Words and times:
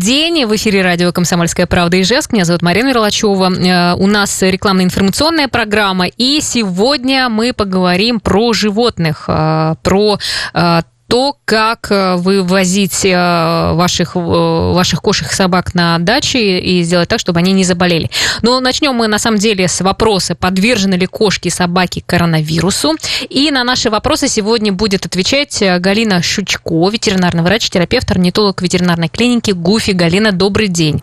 день. 0.00 0.46
В 0.46 0.56
эфире 0.56 0.82
радио 0.82 1.12
«Комсомольская 1.12 1.66
правда» 1.66 2.00
Ижевск. 2.00 2.32
Меня 2.32 2.44
зовут 2.44 2.62
Марина 2.62 2.88
Мерлачева. 2.88 3.52
Э, 3.52 3.94
у 3.94 4.06
нас 4.06 4.42
рекламно-информационная 4.42 5.46
программа. 5.46 6.06
И 6.06 6.40
сегодня 6.40 7.28
мы 7.28 7.52
поговорим 7.52 8.18
про 8.18 8.52
животных, 8.54 9.26
э, 9.28 9.74
про 9.82 10.18
э, 10.54 10.80
то, 11.10 11.36
как 11.44 11.90
э, 11.90 12.14
вывозить 12.14 13.04
э, 13.04 13.72
ваших, 13.74 14.14
э, 14.14 14.20
ваших 14.20 15.02
кошек 15.02 15.30
и 15.30 15.34
собак 15.34 15.74
на 15.74 15.98
дачи 15.98 16.36
и 16.36 16.84
сделать 16.84 17.08
так, 17.08 17.18
чтобы 17.18 17.40
они 17.40 17.52
не 17.52 17.64
заболели. 17.64 18.08
Но 18.42 18.60
начнем 18.60 18.94
мы, 18.94 19.08
на 19.08 19.18
самом 19.18 19.38
деле, 19.38 19.66
с 19.66 19.80
вопроса, 19.80 20.36
подвержены 20.36 20.94
ли 20.94 21.06
кошки 21.06 21.48
и 21.48 21.50
собаки 21.50 22.04
коронавирусу. 22.06 22.94
И 23.28 23.50
на 23.50 23.64
наши 23.64 23.90
вопросы 23.90 24.28
сегодня 24.28 24.72
будет 24.72 25.04
отвечать 25.04 25.60
Галина 25.80 26.22
Шучко, 26.22 26.88
ветеринарный 26.88 27.42
врач, 27.42 27.68
терапевт, 27.68 28.08
орнитолог 28.12 28.62
ветеринарной 28.62 29.08
клиники 29.08 29.50
ГУФИ. 29.50 29.90
Галина, 29.90 30.30
добрый 30.30 30.68
день. 30.68 31.02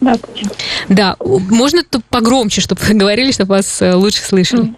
Здравствуйте. 0.00 0.50
Да, 0.88 1.16
можно 1.18 1.82
погромче, 2.10 2.60
чтобы 2.60 2.80
вы 2.82 2.94
говорили, 3.02 3.32
чтобы 3.32 3.56
вас 3.56 3.78
лучше 3.80 4.22
слышали? 4.22 4.72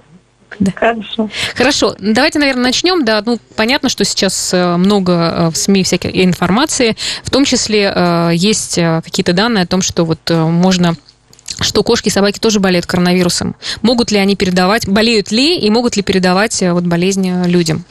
Да. 0.59 0.73
Хорошо. 0.75 1.29
Хорошо. 1.55 1.95
Давайте, 1.99 2.39
наверное, 2.39 2.65
начнем. 2.65 3.05
Да, 3.05 3.23
ну, 3.25 3.39
понятно, 3.57 3.89
что 3.89 4.05
сейчас 4.05 4.53
э, 4.53 4.77
много 4.77 5.13
э, 5.13 5.49
в 5.51 5.57
СМИ 5.57 5.85
всякой 5.85 6.25
информации. 6.25 6.97
В 7.23 7.31
том 7.31 7.45
числе 7.45 7.93
э, 7.95 8.31
есть 8.35 8.75
какие-то 8.75 9.33
данные 9.33 9.65
о 9.65 9.67
том, 9.67 9.83
что 9.83 10.05
вот 10.05 10.31
можно 10.31 10.95
что 11.61 11.83
кошки 11.83 12.09
и 12.09 12.11
собаки 12.11 12.39
тоже 12.39 12.61
болеют 12.61 12.87
коронавирусом. 12.87 13.55
Могут 13.83 14.11
ли 14.11 14.19
они 14.19 14.37
передавать, 14.37 14.89
болеют 14.89 15.31
ли 15.31 15.59
и 15.59 15.71
могут 15.71 15.97
ли 15.97 16.03
передавать 16.03 16.61
вот 16.63 16.85
болезнь 16.85 17.45
людям? 17.47 17.85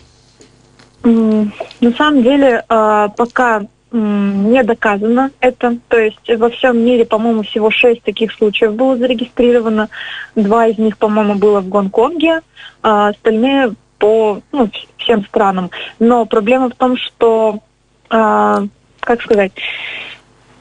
На 1.03 1.93
самом 1.97 2.23
деле, 2.23 2.63
пока 2.67 3.61
не 3.91 4.63
доказано 4.63 5.31
это. 5.39 5.77
То 5.89 5.99
есть 5.99 6.29
во 6.37 6.49
всем 6.49 6.79
мире, 6.79 7.05
по-моему, 7.05 7.43
всего 7.43 7.69
шесть 7.69 8.03
таких 8.03 8.31
случаев 8.33 8.73
было 8.73 8.95
зарегистрировано. 8.97 9.89
Два 10.35 10.67
из 10.67 10.77
них, 10.77 10.97
по-моему, 10.97 11.35
было 11.35 11.59
в 11.59 11.69
Гонконге, 11.69 12.41
а 12.81 13.09
остальные 13.09 13.73
по 13.99 14.41
ну, 14.51 14.69
всем 14.97 15.25
странам. 15.25 15.69
Но 15.99 16.25
проблема 16.25 16.69
в 16.69 16.75
том, 16.75 16.97
что, 16.97 17.59
а, 18.09 18.63
как 19.01 19.21
сказать, 19.21 19.51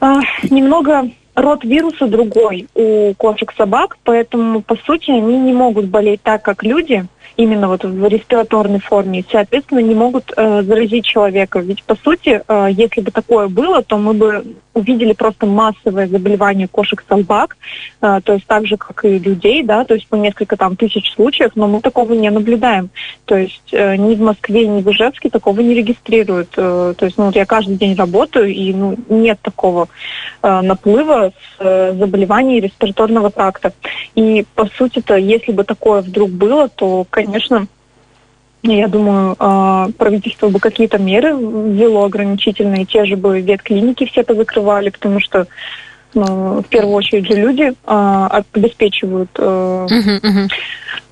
а, 0.00 0.17
немного 0.50 1.11
род 1.34 1.65
вируса 1.65 2.06
другой 2.06 2.69
у 2.75 3.15
кошек-собак, 3.15 3.97
поэтому, 4.03 4.61
по 4.61 4.77
сути, 4.77 5.11
они 5.11 5.39
не 5.39 5.53
могут 5.53 5.87
болеть 5.87 6.22
так, 6.22 6.42
как 6.42 6.62
люди– 6.65 7.06
именно 7.36 7.69
вот 7.69 7.84
в 7.84 8.06
респираторной 8.06 8.81
форме, 8.81 9.25
соответственно, 9.31 9.81
не 9.81 9.95
могут 9.95 10.33
э, 10.36 10.62
заразить 10.62 11.05
человека. 11.05 11.61
Ведь, 11.61 11.83
по 11.84 11.97
сути, 11.97 12.42
э, 12.47 12.69
если 12.70 13.00
бы 13.00 13.11
такое 13.11 13.48
было, 13.48 13.83
то 13.83 13.98
мы 13.98 14.14
бы 14.14 14.45
увидели 14.75 15.12
просто 15.12 15.47
массовое 15.47 16.06
заболевание 16.06 16.69
кошек-собак, 16.69 17.56
э, 18.00 18.20
то 18.25 18.34
есть 18.34 18.47
так 18.47 18.67
же, 18.67 18.77
как 18.77 19.05
и 19.05 19.19
людей, 19.19 19.62
да, 19.62 19.84
то 19.84 19.95
есть 19.95 20.06
по 20.06 20.17
несколько 20.17 20.56
там 20.56 20.77
тысяч 20.77 21.12
случаев, 21.14 21.53
но 21.55 21.67
мы 21.67 21.81
такого 21.81 22.12
не 22.12 22.31
наблюдаем. 22.31 22.91
То 23.25 23.37
есть 23.37 23.72
э, 23.72 23.97
ни 23.97 24.15
в 24.15 24.20
Москве, 24.20 24.67
ни 24.67 24.83
в 24.83 24.91
Ижевске 24.91 25.28
такого 25.28 25.61
не 25.61 25.75
регистрируют. 25.75 26.50
Э, 26.56 26.94
то 26.97 27.05
есть, 27.05 27.19
ну, 27.19 27.27
вот 27.27 27.37
я 27.37 27.47
каждый 27.47 27.77
день 27.77 27.94
работаю, 27.94 28.48
и 28.53 28.72
ну, 28.72 28.97
нет 29.09 29.39
такого 29.42 29.89
э, 30.42 30.61
наплыва 30.61 31.31
с 31.31 31.56
э, 31.59 31.94
заболеваний 31.98 32.61
респираторного 32.61 33.31
тракта. 33.31 33.72
И, 34.15 34.44
по 34.55 34.67
сути-то, 34.67 35.17
если 35.17 35.53
бы 35.53 35.65
такое 35.65 36.03
вдруг 36.03 36.31
было, 36.31 36.69
то, 36.69 37.06
конечно, 37.11 37.19
я 38.62 38.88
думаю, 38.88 39.36
а, 39.38 39.88
правительство 39.96 40.48
бы 40.48 40.60
какие-то 40.60 40.98
меры 40.98 41.30
ввело 41.30 42.04
ограничительные, 42.04 42.84
те 42.84 43.04
же 43.06 43.16
бы 43.16 43.40
ветклиники 43.40 44.04
все 44.06 44.22
позакрывали, 44.22 44.90
потому 44.90 45.20
что 45.20 45.46
ну, 46.12 46.60
в 46.60 46.66
первую 46.68 46.94
очередь 46.94 47.26
же 47.26 47.34
люди 47.34 47.72
а, 47.86 48.26
обеспечивают 48.26 49.30
uh-huh 49.32 50.48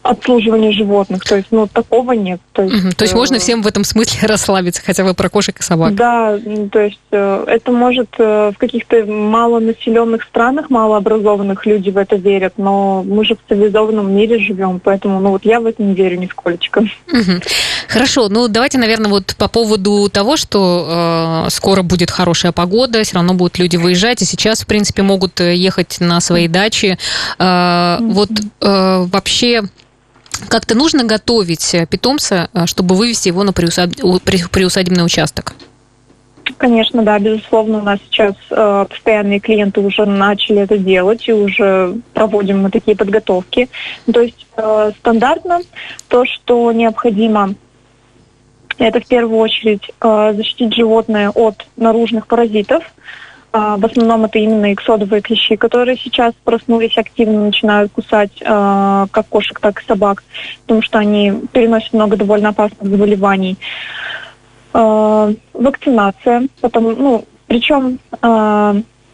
обслуживания 0.09 0.73
животных. 0.73 1.23
То 1.25 1.37
есть, 1.37 1.49
ну, 1.51 1.67
такого 1.67 2.13
нет. 2.13 2.41
То 2.53 2.63
есть, 2.63 2.75
угу. 2.75 2.93
то 2.97 3.05
есть 3.05 3.15
можно 3.15 3.37
э, 3.37 3.39
всем 3.39 3.63
в 3.63 3.67
этом 3.67 3.85
смысле 3.85 4.21
расслабиться, 4.27 4.81
хотя 4.85 5.05
бы 5.05 5.13
про 5.13 5.29
кошек 5.29 5.59
и 5.61 5.63
собак. 5.63 5.95
Да, 5.95 6.39
то 6.73 6.81
есть 6.81 6.99
э, 7.11 7.45
это 7.47 7.73
может 7.73 8.09
э, 8.19 8.53
в 8.55 8.59
каких-то 8.59 9.05
малонаселенных 9.05 10.23
странах, 10.23 10.71
малообразованных 10.71 11.67
люди 11.67 11.91
в 11.91 11.99
это 11.99 12.17
верят, 12.17 12.55
но 12.57 13.03
мы 13.03 13.25
же 13.25 13.35
в 13.35 13.39
цивилизованном 13.49 14.11
мире 14.11 14.39
живем, 14.39 14.81
поэтому, 14.83 15.21
ну, 15.21 15.31
вот 15.31 15.45
я 15.45 15.61
в 15.61 15.67
это 15.67 15.83
не 15.83 15.95
верю 15.95 16.19
нисколечко. 16.19 16.81
Угу. 16.81 17.43
Хорошо, 17.89 18.29
ну, 18.31 18.49
давайте, 18.49 18.79
наверное, 18.79 19.11
вот 19.11 19.35
по 19.37 19.49
поводу 19.49 20.09
того, 20.09 20.39
что 20.39 21.45
э, 21.47 21.51
скоро 21.51 21.83
будет 21.83 22.11
хорошая 22.11 22.53
погода, 22.53 23.03
все 23.03 23.17
равно 23.17 23.35
будут 23.35 23.59
люди 23.59 23.77
выезжать, 23.77 24.23
и 24.23 24.25
сейчас, 24.25 24.63
в 24.63 24.67
принципе, 24.67 25.03
могут 25.03 25.39
ехать 25.41 25.99
на 26.01 26.21
свои 26.21 26.49
дачи. 26.49 26.99
Э. 27.39 27.99
Вот 28.01 28.31
э, 28.61 29.05
вообще 29.13 29.63
как-то 30.49 30.75
нужно 30.75 31.05
готовить 31.05 31.75
э, 31.75 31.87
питомца, 31.87 32.49
э, 32.53 32.67
чтобы 32.67 32.95
вывести 32.95 33.29
его 33.29 33.43
на 33.45 33.53
приусадебный 33.53 35.05
участок? 35.05 35.55
Конечно, 36.57 37.03
да, 37.03 37.19
безусловно, 37.19 37.79
у 37.79 37.83
нас 37.83 37.99
сейчас 38.09 38.35
э, 38.51 38.87
постоянные 38.89 39.41
клиенты 39.41 39.81
уже 39.81 40.07
начали 40.07 40.63
это 40.63 40.79
делать 40.79 41.29
и 41.29 41.33
уже 41.33 41.97
проводим 42.15 42.63
мы 42.63 42.71
такие 42.71 42.97
подготовки. 42.97 43.69
То 44.13 44.21
есть 44.23 44.47
э, 44.57 44.93
стандартно 44.99 45.61
то, 46.09 46.25
что 46.25 46.73
необходимо, 46.73 47.55
это 48.79 49.01
в 49.01 49.07
первую 49.07 49.39
очередь 49.39 49.91
э, 50.01 50.33
защитить 50.37 50.75
животное 50.75 51.31
от 51.31 51.67
наружных 51.77 52.27
паразитов, 52.27 52.85
в 53.53 53.85
основном 53.87 54.25
это 54.27 54.39
именно 54.39 54.73
иксодовые 54.73 55.23
клещи, 55.23 55.57
которые 55.57 55.97
сейчас 55.97 56.35
проснулись 56.45 56.99
активно, 56.99 57.47
начинают 57.47 57.91
кусать 57.93 58.43
а, 58.45 59.07
как 59.11 59.27
кошек, 59.29 59.59
так 59.59 59.81
и 59.81 59.87
собак, 59.87 60.23
потому 60.63 60.83
что 60.83 60.99
они 60.99 61.33
переносят 61.53 61.93
много 61.95 62.17
довольно 62.17 62.51
опасных 62.51 62.89
заболеваний. 62.89 63.57
А, 64.75 65.33
вакцинация, 65.55 66.49
потому, 66.61 66.91
ну, 66.91 67.25
причем 67.47 67.99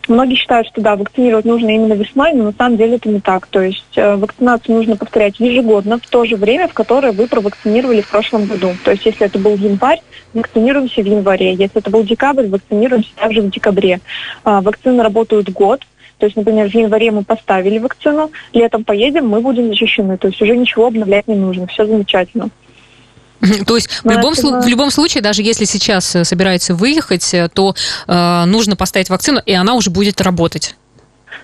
Многие 0.08 0.34
считают, 0.34 0.66
что 0.68 0.80
да, 0.80 0.96
вакцинировать 0.96 1.44
нужно 1.44 1.70
именно 1.70 1.94
весной, 1.94 2.32
но 2.34 2.44
на 2.44 2.52
самом 2.52 2.76
деле 2.76 2.96
это 2.96 3.08
не 3.08 3.20
так. 3.20 3.46
То 3.46 3.60
есть 3.60 3.96
э, 3.96 4.16
вакцинацию 4.16 4.76
нужно 4.76 4.96
повторять 4.96 5.40
ежегодно 5.40 5.98
в 5.98 6.06
то 6.06 6.24
же 6.24 6.36
время, 6.36 6.68
в 6.68 6.74
которое 6.74 7.12
вы 7.12 7.26
провакцинировали 7.26 8.00
в 8.00 8.08
прошлом 8.08 8.46
году. 8.46 8.70
То 8.84 8.90
есть 8.90 9.06
если 9.06 9.26
это 9.26 9.38
был 9.38 9.56
январь, 9.56 10.00
вакцинируемся 10.34 11.02
в 11.02 11.06
январе. 11.06 11.54
Если 11.54 11.78
это 11.78 11.90
был 11.90 12.02
декабрь, 12.04 12.48
вакцинируемся 12.48 13.10
также 13.16 13.40
в 13.40 13.50
декабре. 13.50 14.00
Э, 14.44 14.60
вакцины 14.60 15.02
работают 15.02 15.50
год. 15.50 15.80
То 16.18 16.26
есть, 16.26 16.36
например, 16.36 16.70
в 16.70 16.74
январе 16.74 17.10
мы 17.10 17.24
поставили 17.24 17.78
вакцину, 17.78 18.30
летом 18.52 18.84
поедем, 18.84 19.28
мы 19.28 19.40
будем 19.40 19.68
защищены. 19.68 20.16
То 20.16 20.28
есть 20.28 20.40
уже 20.40 20.56
ничего 20.56 20.86
обновлять 20.86 21.26
не 21.26 21.34
нужно. 21.34 21.66
Все 21.66 21.86
замечательно. 21.86 22.50
То 23.66 23.76
есть 23.76 23.88
в 24.02 24.10
любом, 24.10 24.34
в 24.34 24.66
любом 24.66 24.90
случае, 24.90 25.22
даже 25.22 25.42
если 25.42 25.64
сейчас 25.64 26.14
э, 26.14 26.24
собирается 26.24 26.74
выехать, 26.74 27.34
э, 27.34 27.48
то 27.52 27.74
э, 28.06 28.44
нужно 28.46 28.76
поставить 28.76 29.10
вакцину, 29.10 29.40
и 29.44 29.52
она 29.52 29.74
уже 29.74 29.90
будет 29.90 30.20
работать. 30.20 30.76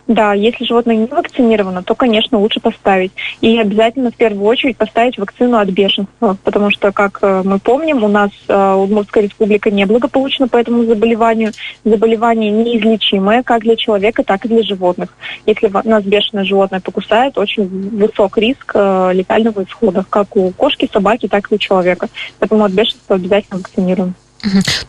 Да, 0.07 0.35
если 0.35 0.65
животное 0.65 0.97
не 0.97 1.07
вакцинировано, 1.07 1.83
то, 1.83 1.95
конечно, 1.95 2.39
лучше 2.39 2.61
поставить. 2.61 3.13
И 3.41 3.59
обязательно 3.59 4.11
в 4.11 4.17
первую 4.17 4.45
очередь 4.45 4.77
поставить 4.77 5.19
вакцину 5.19 5.59
от 5.59 5.69
бешенства, 5.69 6.37
потому 6.43 6.71
что, 6.71 6.93
как 6.93 7.19
э, 7.23 7.43
мы 7.45 7.59
помним, 7.59 8.03
у 8.03 8.09
нас 8.09 8.31
э, 8.49 8.75
Удмуртская 8.75 9.25
республика 9.25 9.71
неблагополучна 9.71 10.49
по 10.49 10.57
этому 10.57 10.85
заболеванию. 10.85 11.53
Заболевание 11.85 12.51
неизлечимое 12.51 13.43
как 13.43 13.63
для 13.63 13.77
человека, 13.77 14.25
так 14.25 14.45
и 14.45 14.49
для 14.49 14.63
животных. 14.63 15.11
Если 15.47 15.71
нас 15.85 16.03
бешеное 16.05 16.45
животное 16.45 16.81
покусает, 16.81 17.39
очень 17.39 17.67
высок 17.67 18.39
риск 18.39 18.73
э, 18.75 19.11
летального 19.15 19.65
исхода, 19.65 20.05
как 20.09 20.37
у 20.37 20.51
кошки, 20.51 20.89
собаки, 20.93 21.29
так 21.29 21.51
и 21.51 21.55
у 21.55 21.59
человека. 21.59 22.09
Поэтому 22.39 22.65
от 22.65 22.73
бешенства 22.73 23.17
обязательно 23.17 23.59
вакцинируем. 23.59 24.15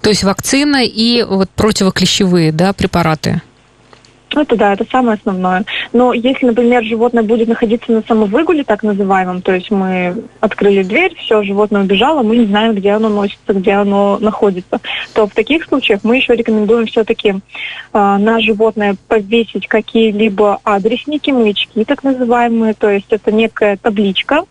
То 0.02 0.10
есть 0.10 0.24
вакцина 0.24 0.84
и 0.84 1.24
вот 1.24 1.50
противоклещевые 1.50 2.52
да, 2.52 2.74
препараты? 2.74 3.42
Это 4.42 4.56
да, 4.56 4.74
это 4.74 4.86
самое 4.90 5.18
основное. 5.18 5.66
Но 5.94 6.14
если, 6.14 6.48
например, 6.48 6.84
животное 6.84 7.22
будет 7.22 7.48
находиться 7.48 7.92
на 7.92 8.02
самовыгуле, 8.02 8.64
так 8.64 8.82
называемом, 8.82 9.44
то 9.44 9.54
есть 9.54 9.70
мы 9.70 10.16
открыли 10.40 10.82
дверь, 10.82 11.16
все, 11.16 11.44
животное 11.44 11.84
убежало, 11.84 12.24
мы 12.24 12.38
не 12.38 12.48
знаем, 12.48 12.74
где 12.74 12.90
оно 12.92 13.10
носится, 13.10 13.54
где 13.54 13.74
оно 13.74 14.18
находится, 14.20 14.80
то 15.14 15.28
в 15.28 15.34
таких 15.34 15.66
случаях 15.66 16.00
мы 16.04 16.16
еще 16.18 16.36
рекомендуем 16.36 16.88
все-таки 16.88 17.30
э, 17.30 17.38
на 17.94 18.40
животное 18.40 18.96
повесить 19.08 19.68
какие-либо 19.68 20.60
адресники, 20.64 21.30
маячки, 21.30 21.84
так 21.84 22.04
называемые, 22.04 22.74
то 22.74 22.90
есть 22.90 23.08
это 23.12 23.32
некая 23.32 23.78
табличка. 23.78 24.46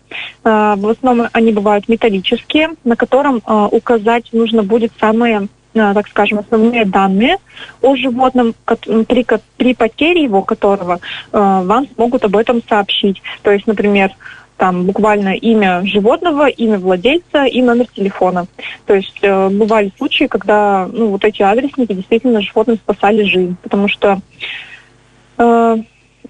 Э, 0.45 0.75
в 0.77 0.87
основном 0.87 1.27
они 1.33 1.51
бывают 1.51 1.89
металлические, 1.89 2.69
на 2.85 2.95
котором 2.95 3.41
э, 3.45 3.67
указать 3.71 4.29
нужно 4.31 4.63
будет 4.63 4.93
самые 5.01 5.41
Э, 5.41 5.47
так 5.73 6.07
скажем, 6.07 6.39
основные 6.39 6.85
данные 6.85 7.37
о 7.81 7.95
животном, 7.95 8.53
при, 8.65 9.25
при 9.57 9.73
потере 9.73 10.23
его 10.23 10.41
которого 10.41 10.95
э, 10.95 10.99
вам 11.31 11.87
смогут 11.95 12.23
об 12.25 12.35
этом 12.35 12.61
сообщить. 12.67 13.21
То 13.41 13.51
есть, 13.51 13.67
например, 13.67 14.11
там 14.57 14.85
буквально 14.85 15.29
имя 15.29 15.81
животного, 15.85 16.47
имя 16.47 16.77
владельца 16.77 17.45
и 17.45 17.63
номер 17.63 17.87
телефона. 17.87 18.45
То 18.85 18.93
есть 18.93 19.17
э, 19.23 19.49
бывали 19.49 19.91
случаи, 19.97 20.25
когда 20.25 20.87
ну, 20.91 21.07
вот 21.07 21.23
эти 21.25 21.41
адресники 21.41 21.93
действительно 21.93 22.41
животным 22.41 22.77
спасали 22.77 23.23
жизнь, 23.23 23.55
потому 23.63 23.87
что 23.87 24.19
э, 25.37 25.77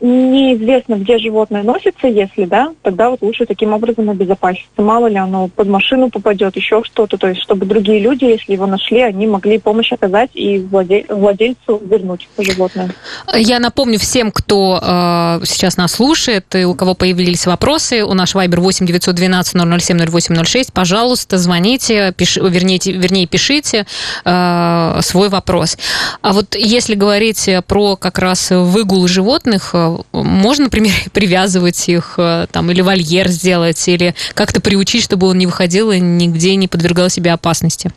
неизвестно, 0.01 0.95
где 0.95 1.17
животное 1.19 1.63
носится, 1.63 2.07
если, 2.07 2.45
да, 2.45 2.73
тогда 2.81 3.09
вот 3.09 3.21
лучше 3.21 3.45
таким 3.45 3.73
образом 3.73 4.09
обезопаситься. 4.09 4.81
Мало 4.81 5.07
ли 5.07 5.17
оно 5.17 5.47
под 5.47 5.67
машину 5.67 6.09
попадет, 6.09 6.55
еще 6.55 6.83
что-то, 6.83 7.17
то 7.17 7.27
есть 7.27 7.41
чтобы 7.41 7.65
другие 7.65 7.99
люди, 7.99 8.25
если 8.25 8.53
его 8.53 8.65
нашли, 8.65 9.01
они 9.01 9.27
могли 9.27 9.59
помощь 9.59 9.91
оказать 9.91 10.31
и 10.33 10.59
владель, 10.59 11.05
владельцу 11.07 11.81
вернуть 11.85 12.27
животное. 12.37 12.89
Я 13.33 13.59
напомню 13.59 13.99
всем, 13.99 14.31
кто 14.31 14.79
э, 14.81 15.45
сейчас 15.45 15.77
нас 15.77 15.93
слушает 15.93 16.55
и 16.55 16.65
у 16.65 16.73
кого 16.73 16.95
появились 16.95 17.45
вопросы, 17.45 18.03
у 18.03 18.13
нас 18.13 18.33
Вайбер 18.33 18.59
8 18.59 18.85
912 18.85 19.81
007 19.81 19.97
0806, 19.99 20.73
пожалуйста, 20.73 21.37
звоните, 21.37 22.13
пиш, 22.17 22.37
вернее, 22.37 22.79
вернее, 22.85 23.27
пишите 23.27 23.85
э, 24.25 24.99
свой 25.01 25.29
вопрос. 25.29 25.77
А 26.21 26.33
вот 26.33 26.55
если 26.55 26.95
говорить 26.95 27.49
про 27.67 27.95
как 27.95 28.17
раз 28.17 28.49
выгул 28.49 29.07
животных, 29.07 29.71
э, 29.73 29.90
можно, 30.11 30.65
например, 30.65 30.93
привязывать 31.13 31.89
их 31.89 32.15
э, 32.17 32.47
там 32.51 32.71
или 32.71 32.81
вольер 32.81 33.27
сделать, 33.27 33.87
или 33.87 34.15
как-то 34.33 34.61
приучить, 34.61 35.03
чтобы 35.03 35.27
он 35.27 35.37
не 35.37 35.45
выходил 35.45 35.91
и 35.91 35.99
нигде 35.99 36.55
не 36.55 36.67
подвергал 36.67 37.09
себя 37.09 37.33
опасности? 37.33 37.91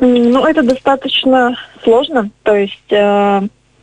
Ну, 0.00 0.44
это 0.44 0.62
достаточно 0.62 1.56
сложно. 1.84 2.30
То 2.42 2.56
есть 2.56 2.90
э, 2.90 3.40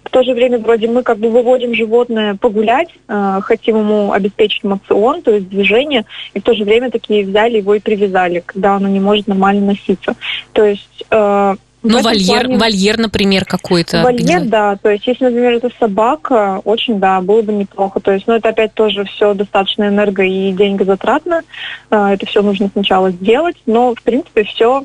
в 0.09 0.11
то 0.11 0.23
же 0.23 0.33
время 0.33 0.57
вроде 0.57 0.88
мы 0.88 1.03
как 1.03 1.19
бы 1.19 1.29
выводим 1.29 1.75
животное 1.75 2.35
погулять, 2.35 2.89
э, 3.07 3.39
хотим 3.44 3.77
ему 3.77 4.12
обеспечить 4.12 4.63
мацион, 4.63 5.21
то 5.21 5.31
есть 5.31 5.50
движение, 5.50 6.05
и 6.33 6.39
в 6.39 6.44
то 6.44 6.53
же 6.55 6.63
время 6.63 6.89
такие 6.89 7.25
взяли 7.25 7.57
его 7.57 7.75
и 7.75 7.79
привязали, 7.79 8.41
когда 8.45 8.75
оно 8.75 8.88
не 8.88 9.00
может 9.00 9.27
нормально 9.27 9.67
носиться. 9.67 10.15
То 10.53 10.65
есть 10.65 11.05
э, 11.12 11.55
ну, 11.81 12.01
вольер, 12.01 12.45
плане... 12.45 12.57
вольер, 12.57 12.97
например, 12.97 13.45
какой-то. 13.45 14.03
Вольер, 14.03 14.41
да. 14.41 14.75
То 14.75 14.89
есть, 14.89 15.07
если, 15.07 15.25
например, 15.25 15.53
это 15.53 15.69
собака, 15.79 16.61
очень, 16.65 16.99
да, 16.99 17.21
было 17.21 17.41
бы 17.41 17.53
неплохо. 17.53 17.99
То 17.99 18.11
есть, 18.11 18.27
ну, 18.27 18.33
это 18.33 18.49
опять 18.49 18.73
тоже 18.73 19.05
все 19.05 19.33
достаточно 19.33 19.87
энерго 19.87 20.23
и 20.23 20.51
деньгозатратно. 20.51 21.43
А, 21.89 22.13
это 22.13 22.25
все 22.25 22.41
нужно 22.41 22.69
сначала 22.73 23.11
сделать, 23.11 23.55
но, 23.65 23.95
в 23.95 24.01
принципе, 24.01 24.43
все 24.43 24.83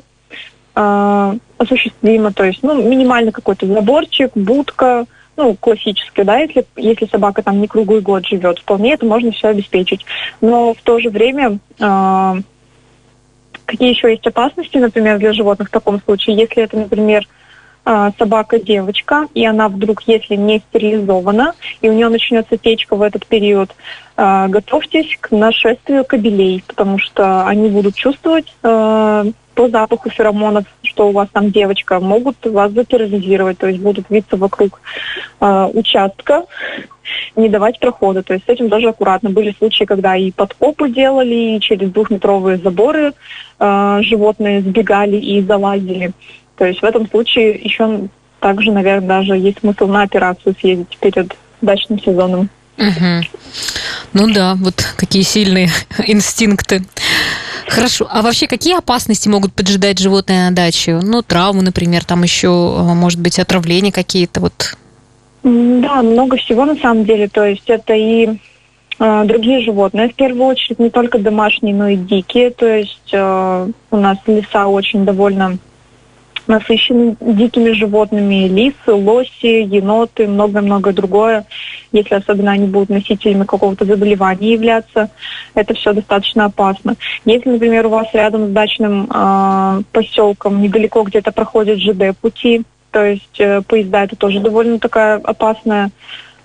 а, 0.73 1.35
осуществимо. 1.57 2.31
То 2.31 2.45
есть, 2.45 2.59
ну, 2.63 2.81
минимально 2.81 3.31
какой-то 3.31 3.65
заборчик, 3.65 4.31
будка, 4.35 5.05
ну, 5.37 5.55
классически, 5.59 6.21
да, 6.23 6.37
если, 6.37 6.65
если 6.77 7.07
собака 7.07 7.43
там 7.43 7.59
не 7.59 7.67
круглый 7.67 8.01
год 8.01 8.25
живет, 8.25 8.59
вполне 8.59 8.93
это 8.93 9.05
можно 9.05 9.31
все 9.31 9.49
обеспечить. 9.49 10.05
Но 10.39 10.73
в 10.73 10.81
то 10.81 10.99
же 10.99 11.09
время 11.09 11.59
э, 11.77 12.33
Какие 13.65 13.89
еще 13.89 14.09
есть 14.09 14.25
опасности, 14.27 14.77
например, 14.77 15.17
для 15.17 15.33
животных 15.33 15.69
в 15.69 15.71
таком 15.71 16.01
случае? 16.01 16.37
Если 16.37 16.63
это, 16.63 16.77
например, 16.77 17.27
а, 17.87 18.11
собака-девочка, 18.17 19.27
и 19.35 19.45
она 19.45 19.69
вдруг, 19.69 20.01
если 20.07 20.35
не 20.35 20.57
стерилизована, 20.57 21.53
и 21.81 21.89
у 21.89 21.93
нее 21.93 22.09
начнется 22.09 22.57
течка 22.57 22.95
в 22.95 23.01
этот 23.03 23.27
период, 23.27 23.69
а, 24.17 24.47
готовьтесь 24.47 25.15
к 25.21 25.29
нашествию 25.29 26.03
кобелей, 26.03 26.63
потому 26.65 26.97
что 26.97 27.45
они 27.45 27.69
будут 27.69 27.93
чувствовать 27.93 28.51
а, 28.63 29.25
по 29.53 29.69
запаху 29.69 30.09
феромонов, 30.09 30.65
что 30.81 31.09
у 31.09 31.11
вас 31.11 31.29
там 31.31 31.51
девочка, 31.51 31.99
могут 31.99 32.43
вас 32.47 32.71
затерроризировать, 32.71 33.59
то 33.59 33.67
есть 33.67 33.79
будут 33.79 34.09
виться 34.09 34.35
вокруг 34.35 34.81
участка, 35.39 36.45
не 37.35 37.49
давать 37.49 37.79
прохода. 37.79 38.23
То 38.23 38.33
есть 38.33 38.45
с 38.45 38.49
этим 38.49 38.69
тоже 38.69 38.89
аккуратно. 38.89 39.29
Были 39.29 39.55
случаи, 39.57 39.85
когда 39.85 40.15
и 40.15 40.31
подкопы 40.31 40.89
делали, 40.89 41.55
и 41.55 41.59
через 41.59 41.91
двухметровые 41.91 42.57
заборы 42.57 43.13
э, 43.59 43.99
животные 44.01 44.61
сбегали 44.61 45.17
и 45.17 45.41
залазили. 45.41 46.11
То 46.57 46.65
есть 46.65 46.81
в 46.81 46.85
этом 46.85 47.07
случае 47.09 47.51
еще 47.51 48.07
также, 48.39 48.71
наверное, 48.71 49.07
даже 49.07 49.37
есть 49.37 49.59
смысл 49.59 49.87
на 49.87 50.03
операцию 50.03 50.55
съездить 50.59 50.97
перед 50.99 51.35
дачным 51.61 51.99
сезоном. 51.99 52.49
Угу. 52.77 53.25
Ну 54.13 54.33
да, 54.33 54.55
вот 54.55 54.75
какие 54.97 55.23
сильные 55.23 55.69
инстинкты. 56.07 56.83
Хорошо. 57.67 58.07
А 58.09 58.21
вообще 58.21 58.47
какие 58.47 58.77
опасности 58.77 59.27
могут 59.27 59.53
поджидать 59.53 59.99
животное 59.99 60.49
на 60.49 60.55
даче? 60.55 60.99
Ну, 61.01 61.21
травмы, 61.21 61.63
например, 61.63 62.05
там 62.05 62.23
еще, 62.23 62.49
может 62.49 63.19
быть, 63.19 63.39
отравления 63.39 63.91
какие-то. 63.91 64.39
Вот 64.39 64.77
да, 65.45 66.01
много 66.01 66.37
всего 66.37 66.65
на 66.65 66.75
самом 66.75 67.05
деле. 67.05 67.27
То 67.27 67.45
есть 67.45 67.69
это 67.69 67.93
и 67.93 68.27
э, 68.99 69.23
другие 69.25 69.61
животные, 69.61 70.09
в 70.09 70.15
первую 70.15 70.47
очередь, 70.47 70.79
не 70.79 70.89
только 70.89 71.19
домашние, 71.19 71.75
но 71.75 71.87
и 71.87 71.95
дикие. 71.95 72.49
То 72.49 72.65
есть 72.65 73.09
э, 73.13 73.69
у 73.91 73.97
нас 73.97 74.17
леса 74.25 74.65
очень 74.65 75.05
довольно 75.05 75.59
насыщены 76.47 77.15
дикими 77.19 77.73
животными. 77.73 78.47
Лисы, 78.47 78.91
лоси, 78.91 79.61
еноты, 79.61 80.27
многое-многое 80.27 80.93
другое. 80.93 81.45
Если 81.91 82.15
особенно 82.15 82.51
они 82.51 82.65
будут 82.65 82.89
носителями 82.89 83.43
какого-то 83.43 83.85
заболевания 83.85 84.53
являться, 84.53 85.11
это 85.53 85.75
все 85.75 85.93
достаточно 85.93 86.45
опасно. 86.45 86.95
Если, 87.25 87.51
например, 87.51 87.85
у 87.85 87.89
вас 87.89 88.07
рядом 88.13 88.47
с 88.47 88.51
дачным 88.51 89.07
э, 89.13 89.81
поселком 89.91 90.59
недалеко 90.59 91.03
где-то 91.03 91.31
проходят 91.31 91.77
ЖД-пути, 91.77 92.63
то 92.95 93.03
есть 93.03 93.41
э, 93.41 93.61
поезда 93.61 94.05
это 94.05 94.15
тоже 94.15 94.39
довольно 94.39 94.79
такая 94.79 95.17
опасная 95.17 95.91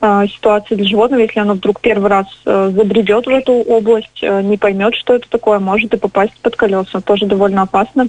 э, 0.01 0.25
ситуация 0.35 0.75
для 0.75 0.89
животного, 0.89 1.21
если 1.21 1.39
оно 1.39 1.55
вдруг 1.55 1.81
первый 1.81 2.11
раз 2.11 2.27
э, 2.45 2.73
забредет 2.75 3.27
в 3.27 3.29
эту 3.29 3.53
область, 3.53 4.19
э, 4.21 4.43
не 4.43 4.57
поймет, 4.57 4.97
что 4.97 5.15
это 5.15 5.31
такое, 5.31 5.61
может 5.61 5.95
и 5.95 5.97
попасть 5.97 6.33
под 6.43 6.57
колеса. 6.57 7.01
Тоже 7.03 7.27
довольно 7.27 7.63
опасно. 7.63 8.09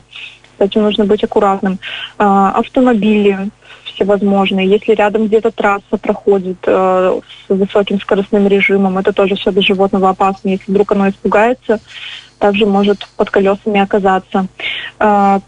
С 0.58 0.62
этим 0.62 0.82
нужно 0.82 1.06
быть 1.06 1.24
аккуратным. 1.24 1.74
Э, 2.18 2.52
автомобили 2.56 3.52
всевозможные. 3.94 4.68
Если 4.68 4.94
рядом 4.94 5.28
где-то 5.28 5.52
трасса 5.52 5.98
проходит 6.02 6.58
э, 6.66 7.20
с 7.46 7.50
высоким 7.54 8.02
скоростным 8.02 8.48
режимом, 8.48 8.98
это 8.98 9.14
тоже 9.14 9.36
все 9.36 9.52
для 9.52 9.62
животного 9.62 10.10
опасно. 10.10 10.50
Если 10.50 10.72
вдруг 10.72 10.94
оно 10.94 11.10
испугается, 11.10 11.80
также 12.40 12.66
может 12.66 13.08
под 13.18 13.30
колесами 13.30 13.82
оказаться. 13.82 14.48
Э, 14.98 15.42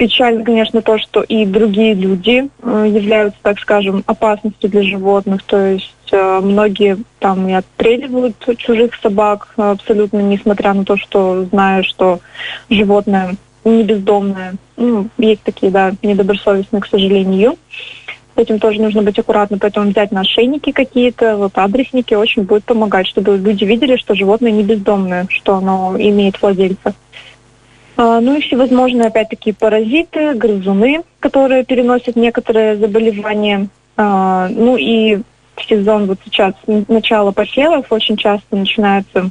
Печально, 0.00 0.42
конечно, 0.46 0.80
то, 0.80 0.96
что 0.96 1.20
и 1.20 1.44
другие 1.44 1.92
люди 1.92 2.48
э, 2.62 2.86
являются, 2.88 3.38
так 3.42 3.58
скажем, 3.60 4.02
опасностью 4.06 4.70
для 4.70 4.82
животных. 4.82 5.42
То 5.42 5.72
есть 5.72 5.94
э, 6.10 6.40
многие 6.42 6.96
там 7.18 7.46
и 7.46 7.52
отстреливают 7.52 8.34
чужих 8.56 8.94
собак 8.94 9.52
абсолютно, 9.58 10.20
несмотря 10.20 10.72
на 10.72 10.86
то, 10.86 10.96
что 10.96 11.44
знают, 11.44 11.84
что 11.84 12.20
животное 12.70 13.36
не 13.64 13.82
бездомное. 13.82 14.54
Ну, 14.78 15.08
есть 15.18 15.42
такие, 15.42 15.70
да, 15.70 15.92
недобросовестные, 16.02 16.80
к 16.80 16.86
сожалению. 16.86 17.56
С 18.34 18.38
этим 18.40 18.58
тоже 18.58 18.80
нужно 18.80 19.02
быть 19.02 19.18
аккуратным, 19.18 19.60
поэтому 19.60 19.90
взять 19.90 20.12
на 20.12 20.22
ошейники 20.22 20.72
какие-то, 20.72 21.36
вот 21.36 21.58
адресники 21.58 22.14
очень 22.14 22.44
будет 22.44 22.64
помогать, 22.64 23.06
чтобы 23.06 23.36
люди 23.36 23.64
видели, 23.64 23.96
что 23.96 24.14
животное 24.14 24.50
не 24.50 24.62
бездомное, 24.62 25.26
что 25.28 25.56
оно 25.56 25.94
имеет 25.98 26.40
владельца. 26.40 26.94
А, 28.02 28.18
ну 28.22 28.38
и 28.38 28.40
всевозможные, 28.40 29.08
опять-таки, 29.08 29.52
паразиты, 29.52 30.32
грызуны, 30.32 31.02
которые 31.20 31.64
переносят 31.64 32.16
некоторые 32.16 32.78
заболевания. 32.78 33.68
А, 33.94 34.48
ну 34.48 34.78
и 34.78 35.18
сезон 35.68 36.06
вот 36.06 36.18
сейчас 36.24 36.54
начало 36.66 37.32
посевов 37.32 37.92
очень 37.92 38.16
часто 38.16 38.56
начинается 38.56 39.28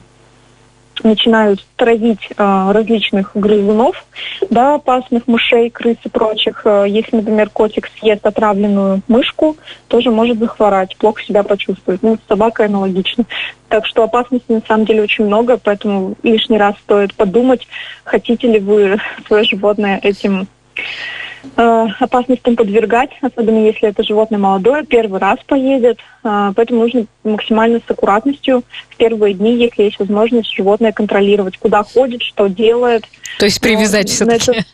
начинают 1.03 1.65
травить 1.75 2.29
э, 2.29 2.72
различных 2.72 3.32
грызунов, 3.34 4.06
да, 4.50 4.75
опасных 4.75 5.27
мышей, 5.27 5.70
крыс 5.70 5.98
и 6.03 6.10
прочих. 6.10 6.62
Э, 6.65 6.86
если, 6.88 7.18
например, 7.18 7.50
котик 7.50 7.89
съест 8.00 8.25
отравленную 8.25 9.01
мышку, 9.08 9.58
тоже 9.88 10.12
может 10.12 10.39
захворать, 10.39 10.96
плохо 10.98 11.24
себя 11.24 11.44
почувствовать. 11.44 12.01
Ну, 12.01 12.18
с 12.18 12.27
собакой 12.27 12.68
аналогично. 12.68 13.25
Так 13.68 13.86
что 13.86 14.03
опасностей 14.03 14.56
на 14.56 14.62
самом 14.68 14.86
деле 14.86 15.03
очень 15.03 15.25
много, 15.25 15.58
поэтому 15.58 16.15
лишний 16.24 16.58
раз 16.58 16.75
стоит 16.84 17.13
подумать, 17.13 17.68
хотите 18.03 18.48
ли 18.51 18.60
вы 18.60 18.98
свое 19.27 19.44
животное 19.44 20.00
этим 20.01 20.48
Э, 21.55 21.88
опасностям 22.00 22.55
подвергать, 22.55 23.12
особенно 23.22 23.65
если 23.65 23.88
это 23.88 24.03
животное 24.03 24.39
молодое, 24.39 24.84
первый 24.84 25.19
раз 25.19 25.39
поедет. 25.46 26.00
Э, 26.24 26.51
поэтому 26.55 26.81
нужно 26.81 27.05
максимально 27.24 27.79
с 27.79 27.89
аккуратностью 27.89 28.63
в 28.89 28.98
первые 28.98 29.34
дни, 29.34 29.55
если 29.55 29.84
есть 29.84 30.00
возможность, 30.00 30.53
животное 30.53 30.91
контролировать, 30.91 31.58
куда 31.58 31.84
ходит, 31.84 32.24
что 32.24 32.48
делает. 32.48 33.05
То 33.39 33.46
есть 33.46 33.62
привязать 33.62 34.10
все-таки? 34.10 34.65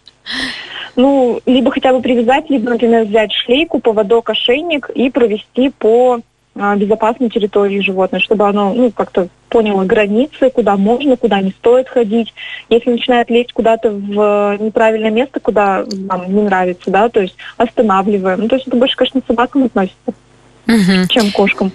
Ну, 0.95 1.41
либо 1.45 1.71
хотя 1.71 1.91
бы 1.93 2.01
привязать, 2.01 2.49
либо, 2.49 2.69
например, 2.69 3.03
взять 3.03 3.31
шлейку, 3.31 3.79
поводок, 3.79 4.29
ошейник 4.29 4.89
и 4.89 5.09
провести 5.09 5.69
по 5.69 6.21
а, 6.55 6.75
безопасной 6.77 7.29
территории 7.29 7.81
животное, 7.81 8.21
чтобы 8.21 8.47
оно 8.47 8.73
ну, 8.73 8.91
как-то 8.91 9.27
поняло 9.55 9.85
границы, 9.85 10.49
куда 10.49 10.75
можно, 10.75 11.15
куда 11.15 11.39
не 11.39 11.51
стоит 11.51 11.87
ходить. 11.87 12.33
Если 12.69 12.89
начинает 12.89 13.29
лезть 13.29 13.53
куда-то 13.53 13.89
в 13.89 14.57
неправильное 14.59 15.11
место, 15.11 15.39
куда 15.39 15.85
нам 15.89 16.35
не 16.35 16.41
нравится, 16.41 16.91
да, 16.91 17.07
то 17.07 17.21
есть 17.21 17.37
останавливаем. 17.55 18.41
Ну, 18.41 18.47
то 18.49 18.55
есть 18.55 18.67
это 18.67 18.75
больше, 18.75 18.97
конечно, 18.97 19.21
собакам 19.25 19.63
относится, 19.63 20.13
угу. 20.67 21.07
чем 21.07 21.31
кошкам. 21.31 21.71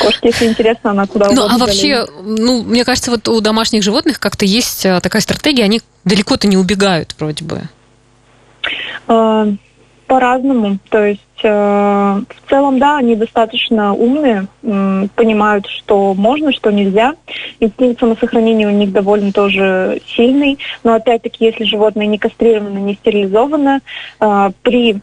Кошки, 0.00 0.26
если 0.26 0.46
интересно, 0.46 0.92
она 0.92 1.06
куда 1.08 1.26
угодно. 1.26 1.48
Ну, 1.48 1.54
а 1.56 1.58
вообще, 1.58 2.06
ну, 2.22 2.62
мне 2.62 2.84
кажется, 2.84 3.10
вот 3.10 3.26
у 3.26 3.40
домашних 3.40 3.82
животных 3.82 4.20
как-то 4.20 4.44
есть 4.44 4.86
э, 4.86 5.00
такая 5.00 5.20
стратегия, 5.20 5.64
они 5.64 5.80
далеко-то 6.04 6.46
не 6.46 6.56
убегают 6.56 7.16
вроде 7.18 7.44
бы. 7.44 7.62
А, 9.08 9.48
по-разному. 10.06 10.78
То 10.90 11.04
есть 11.04 11.20
э, 11.33 11.33
в 11.48 12.50
целом, 12.50 12.78
да, 12.78 12.98
они 12.98 13.16
достаточно 13.16 13.94
умные, 13.94 14.46
э, 14.62 15.06
понимают, 15.14 15.66
что 15.66 16.14
можно, 16.14 16.52
что 16.52 16.70
нельзя. 16.70 17.14
Инстинкт 17.60 18.00
самосохранения 18.00 18.68
у 18.68 18.72
них 18.72 18.92
довольно 18.92 19.32
тоже 19.32 20.00
сильный. 20.16 20.58
Но 20.82 20.94
опять-таки, 20.94 21.44
если 21.44 21.64
животное 21.64 22.06
не 22.06 22.18
кастрировано, 22.18 22.78
не 22.78 22.94
стерилизовано, 22.94 23.80
э, 24.20 24.50
при 24.62 25.00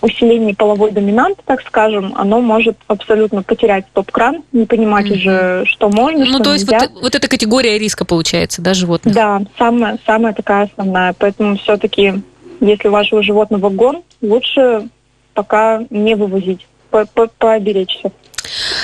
усилении 0.00 0.54
половой 0.54 0.92
доминанты, 0.92 1.42
так 1.44 1.60
скажем, 1.60 2.14
оно 2.16 2.40
может 2.40 2.76
абсолютно 2.86 3.42
потерять 3.42 3.84
стоп-кран, 3.90 4.42
не 4.52 4.64
понимать 4.64 5.06
mm-hmm. 5.06 5.14
уже, 5.14 5.64
что 5.66 5.90
можно, 5.90 6.20
ну, 6.20 6.26
что 6.26 6.44
то 6.44 6.52
есть 6.54 6.70
нельзя. 6.70 6.88
Вот, 6.88 7.02
вот 7.02 7.14
эта 7.14 7.28
категория 7.28 7.78
риска 7.78 8.06
получается, 8.06 8.62
да, 8.62 8.72
животных? 8.72 9.14
Да, 9.14 9.42
самая, 9.58 9.98
самая 10.06 10.32
такая 10.32 10.64
основная. 10.64 11.14
Поэтому 11.18 11.58
все-таки 11.58 12.22
если 12.62 12.88
у 12.88 12.92
вашего 12.92 13.22
животного 13.22 13.70
гон, 13.70 14.02
лучше 14.20 14.88
пока 15.34 15.84
не 15.90 16.14
вывозить, 16.14 16.66
по 16.90 17.02
-по 17.02 17.30
пооберечься. 17.38 18.12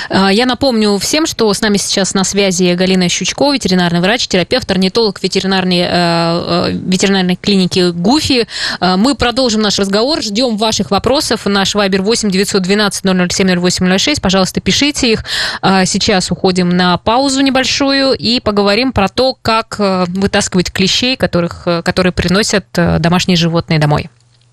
А, 0.08 0.32
я 0.32 0.46
напомню 0.46 0.96
всем, 0.98 1.26
что 1.26 1.52
с 1.52 1.60
нами 1.60 1.76
сейчас 1.76 2.14
на 2.14 2.24
связи 2.24 2.74
Галина 2.74 3.08
Щучкова, 3.08 3.54
ветеринарный 3.54 4.00
врач, 4.00 4.26
терапевт, 4.28 4.70
орнитолог 4.70 5.22
ветеринарной, 5.22 5.80
э, 5.80 5.86
э, 5.90 6.70
ветеринарной 6.72 7.36
клиники 7.36 7.90
ГУФИ. 7.90 8.46
А, 8.80 8.96
мы 8.96 9.14
продолжим 9.14 9.62
наш 9.62 9.78
разговор, 9.78 10.22
ждем 10.22 10.56
ваших 10.56 10.90
вопросов. 10.90 11.46
Наш 11.46 11.74
вайбер 11.74 12.02
8 12.02 12.30
912 12.30 13.04
007 13.04 13.48
0806. 13.60 14.20
Пожалуйста, 14.22 14.60
пишите 14.60 15.12
их. 15.12 15.24
А, 15.60 15.84
сейчас 15.84 16.30
уходим 16.30 16.70
на 16.70 16.96
паузу 16.98 17.40
небольшую 17.40 18.12
и 18.12 18.40
поговорим 18.40 18.92
про 18.92 19.08
то, 19.08 19.36
как 19.40 19.76
э, 19.78 20.04
вытаскивать 20.08 20.72
клещей, 20.72 21.16
которых, 21.16 21.66
которые 21.84 22.12
приносят 22.12 22.66
домашние 22.72 23.36
животные 23.36 23.78
домой. 23.78 24.08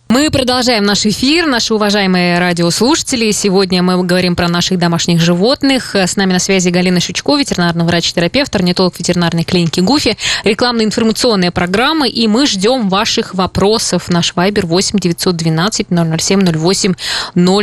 Мы 0.08 0.30
продолжаем 0.30 0.84
наш 0.84 1.08
эфир, 1.08 1.48
наши 1.48 1.74
уважаемые 1.74 2.38
радиослушатели. 2.38 3.32
Сегодня 3.32 3.82
мы 3.82 4.02
говорим 4.04 4.36
про 4.36 4.48
наших 4.48 4.78
домашних 4.78 5.20
животных. 5.20 5.96
С 5.96 6.16
нами 6.16 6.32
на 6.32 6.38
связи 6.38 6.70
Галина 6.70 7.00
Щучко, 7.00 7.36
ветеринарный 7.36 7.86
врач-терапевт, 7.86 8.56
орнитолог 8.56 9.00
ветеринарной 9.00 9.44
клиники 9.44 9.80
ГУФИ, 9.80 10.16
рекламно-информационная 10.44 11.50
программа, 11.50 12.08
и 12.08 12.28
мы 12.28 12.46
ждем 12.46 12.88
ваших 12.88 13.34
вопросов. 13.34 14.08
Наш 14.08 14.36
вайбер 14.36 14.68
8 14.68 15.00
912 15.00 15.88
007 15.90 16.52
08 16.54 16.94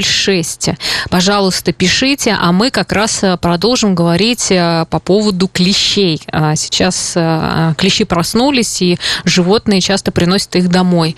06. 0.02 0.70
Пожалуйста, 1.10 1.72
пишите, 1.72 2.36
а 2.38 2.50
мы 2.50 2.70
как 2.70 2.90
раз 2.92 3.24
продолжим 3.40 3.94
говорить 3.94 4.50
э, 4.50 4.84
по 4.90 4.98
поводу 4.98 5.46
клещей. 5.46 6.20
А 6.26 6.56
сейчас 6.56 7.12
э, 7.14 7.74
клещи 7.78 8.04
проснулись, 8.04 8.82
и 8.82 8.98
животные 9.24 9.80
часто 9.80 10.10
приносят 10.10 10.56
их 10.56 10.68
домой. 10.68 11.14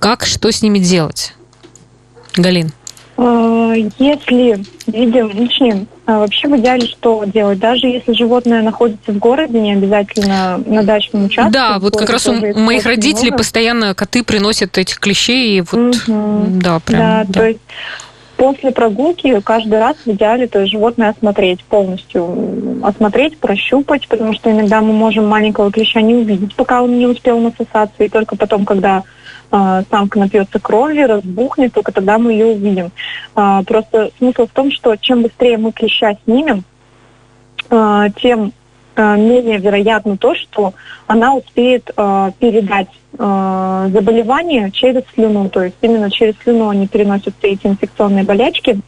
Как, 0.00 0.24
что 0.24 0.50
с 0.50 0.62
ними 0.62 0.78
делать? 0.78 1.34
Галин. 2.34 2.72
А, 3.18 3.74
если 3.98 4.64
видим 4.86 5.28
лишним, 5.28 5.86
а 6.06 6.20
вообще 6.20 6.48
в 6.48 6.56
идеале 6.56 6.86
что 6.86 7.24
делать? 7.26 7.58
Даже 7.58 7.86
если 7.86 8.14
животное 8.14 8.62
находится 8.62 9.12
в 9.12 9.18
городе, 9.18 9.60
не 9.60 9.74
обязательно 9.74 10.58
на 10.66 10.82
дачном 10.82 11.26
участке. 11.26 11.52
Да, 11.52 11.78
вот 11.78 11.98
как 11.98 12.08
раз 12.08 12.26
у 12.26 12.32
моих 12.32 12.86
родителей 12.86 13.28
много. 13.28 13.38
постоянно 13.38 13.94
коты 13.94 14.24
приносят 14.24 14.78
этих 14.78 14.98
клещей. 15.00 15.58
И 15.58 15.60
вот, 15.60 15.96
угу. 16.08 16.44
да, 16.48 16.80
прям, 16.80 17.00
да, 17.00 17.24
да, 17.26 17.32
то 17.32 17.46
есть 17.46 17.60
после 18.38 18.70
прогулки 18.70 19.38
каждый 19.40 19.78
раз 19.78 19.96
в 20.06 20.10
идеале 20.12 20.48
то 20.48 20.60
есть 20.60 20.72
животное 20.72 21.10
осмотреть 21.10 21.62
полностью, 21.64 22.80
осмотреть, 22.82 23.36
прощупать, 23.36 24.08
потому 24.08 24.32
что 24.32 24.50
иногда 24.50 24.80
мы 24.80 24.94
можем 24.94 25.26
маленького 25.26 25.70
клеща 25.70 26.00
не 26.00 26.14
увидеть, 26.14 26.54
пока 26.54 26.82
он 26.82 26.98
не 26.98 27.06
успел 27.06 27.38
насосаться, 27.38 28.02
и 28.02 28.08
только 28.08 28.36
потом, 28.36 28.64
когда 28.64 29.04
самка 29.50 30.18
напьется 30.18 30.60
крови, 30.60 31.00
разбухнет, 31.00 31.72
только 31.72 31.92
тогда 31.92 32.18
мы 32.18 32.32
ее 32.32 32.46
увидим. 32.46 32.90
Э, 33.36 33.62
просто 33.66 34.10
смысл 34.18 34.46
в 34.46 34.50
том, 34.50 34.70
что 34.70 34.94
чем 34.96 35.22
быстрее 35.22 35.58
мы 35.58 35.72
клеща 35.72 36.16
снимем, 36.24 36.64
э, 37.68 38.06
тем 38.20 38.52
э, 38.96 39.16
менее 39.16 39.58
вероятно 39.58 40.16
то, 40.16 40.34
что 40.34 40.74
она 41.06 41.34
успеет 41.34 41.90
передать 42.38 42.88
заболевание 43.12 44.70
через 44.70 45.02
слюну. 45.14 45.48
То 45.48 45.64
есть 45.64 45.76
именно 45.80 46.10
через 46.10 46.34
слюну 46.44 46.68
они 46.68 46.86
переносят 46.86 47.34
все 47.38 47.48
эти 47.48 47.66
инфекционные 47.66 48.22
болячки. 48.22 48.78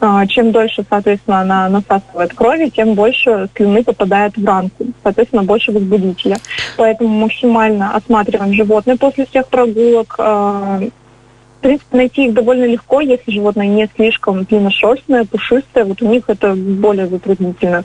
А, 0.00 0.26
чем 0.26 0.52
дольше, 0.52 0.84
соответственно, 0.88 1.40
она 1.40 1.68
насасывает 1.68 2.34
крови, 2.34 2.68
тем 2.68 2.94
больше 2.94 3.48
слюны 3.56 3.82
попадает 3.82 4.36
в 4.36 4.44
ранку, 4.44 4.86
соответственно, 5.02 5.44
больше 5.44 5.72
возбудителя. 5.72 6.36
Поэтому 6.76 7.08
максимально 7.10 7.94
осматриваем 7.94 8.52
животное 8.52 8.96
после 8.96 9.26
всех 9.26 9.48
прогулок. 9.48 10.16
А, 10.18 10.80
в 11.58 11.62
принципе, 11.62 11.96
найти 11.96 12.26
их 12.26 12.34
довольно 12.34 12.64
легко, 12.64 13.00
если 13.00 13.30
животное 13.30 13.66
не 13.66 13.88
слишком 13.96 14.44
длинношерстное, 14.44 15.24
пушистое, 15.24 15.84
вот 15.84 16.02
у 16.02 16.06
них 16.06 16.24
это 16.26 16.54
более 16.54 17.06
затруднительно. 17.06 17.84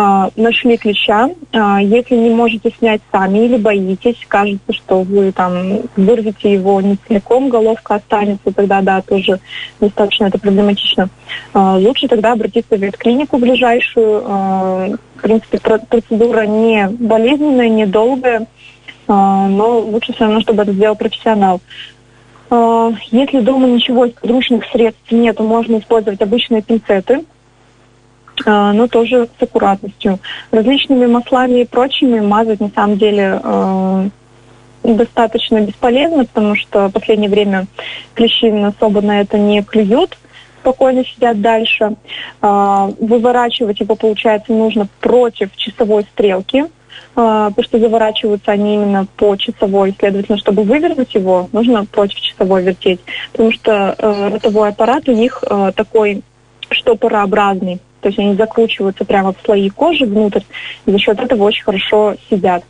А, 0.00 0.30
нашли 0.36 0.76
клеща. 0.76 1.28
А, 1.52 1.82
если 1.82 2.14
не 2.14 2.30
можете 2.30 2.70
снять 2.78 3.00
сами 3.10 3.46
или 3.46 3.56
боитесь, 3.56 4.16
кажется, 4.28 4.72
что 4.72 5.02
вы 5.02 5.32
там 5.32 5.80
вырвете 5.96 6.52
его 6.52 6.80
не 6.80 6.96
целиком, 7.08 7.48
головка 7.48 7.96
останется, 7.96 8.52
тогда 8.52 8.80
да, 8.80 9.02
тоже 9.02 9.40
достаточно 9.80 10.26
это 10.26 10.38
проблематично. 10.38 11.08
А, 11.52 11.76
лучше 11.78 12.06
тогда 12.06 12.34
обратиться 12.34 12.76
в 12.76 12.80
ветклинику 12.80 13.38
ближайшую. 13.38 14.20
В 14.20 15.20
принципе, 15.20 15.58
процедура 15.58 16.46
не 16.46 16.88
болезненная, 16.90 17.68
не 17.68 17.84
долгая, 17.84 18.46
но 19.08 19.80
лучше 19.80 20.12
все 20.12 20.26
равно, 20.26 20.40
чтобы 20.42 20.62
это 20.62 20.72
сделал 20.72 20.94
профессионал. 20.94 21.60
Если 23.10 23.40
дома 23.40 23.66
ничего 23.66 24.04
из 24.04 24.12
подручных 24.12 24.64
средств 24.70 25.10
нет, 25.10 25.40
можно 25.40 25.78
использовать 25.78 26.22
обычные 26.22 26.62
пинцеты– 26.62 27.24
но 28.46 28.86
тоже 28.88 29.28
с 29.38 29.42
аккуратностью. 29.42 30.18
Различными 30.50 31.06
маслами 31.06 31.60
и 31.60 31.64
прочими 31.64 32.20
мазать 32.20 32.60
на 32.60 32.70
самом 32.74 32.98
деле 32.98 33.40
э, 33.42 34.08
достаточно 34.84 35.60
бесполезно, 35.60 36.24
потому 36.24 36.54
что 36.54 36.88
в 36.88 36.92
последнее 36.92 37.30
время 37.30 37.66
клещи 38.14 38.46
особо 38.46 39.02
на 39.02 39.20
это 39.20 39.38
не 39.38 39.62
клюют, 39.62 40.16
спокойно 40.60 41.04
сидят 41.04 41.40
дальше. 41.40 41.96
Э, 42.40 42.92
выворачивать 43.00 43.80
его, 43.80 43.94
получается, 43.96 44.52
нужно 44.52 44.88
против 45.00 45.54
часовой 45.56 46.04
стрелки, 46.04 46.66
потому 47.14 47.62
что 47.62 47.80
заворачиваются 47.80 48.52
они 48.52 48.74
именно 48.74 49.06
по 49.16 49.34
часовой. 49.34 49.94
Следовательно, 49.98 50.38
чтобы 50.38 50.62
вывернуть 50.62 51.14
его, 51.14 51.48
нужно 51.52 51.84
против 51.84 52.20
часовой 52.20 52.62
вертеть, 52.62 53.00
потому 53.32 53.50
что 53.50 53.96
ротовой 53.98 54.68
аппарат 54.68 55.08
у 55.08 55.12
них 55.12 55.42
такой 55.74 56.22
штопорообразный 56.70 57.80
то 58.00 58.08
есть 58.08 58.18
они 58.18 58.34
закручиваются 58.34 59.04
прямо 59.04 59.32
в 59.32 59.36
слои 59.44 59.68
кожи 59.70 60.04
внутрь, 60.04 60.42
и 60.86 60.90
за 60.90 60.98
счет 60.98 61.20
этого 61.20 61.44
очень 61.44 61.64
хорошо 61.64 62.14
сидят. 62.30 62.64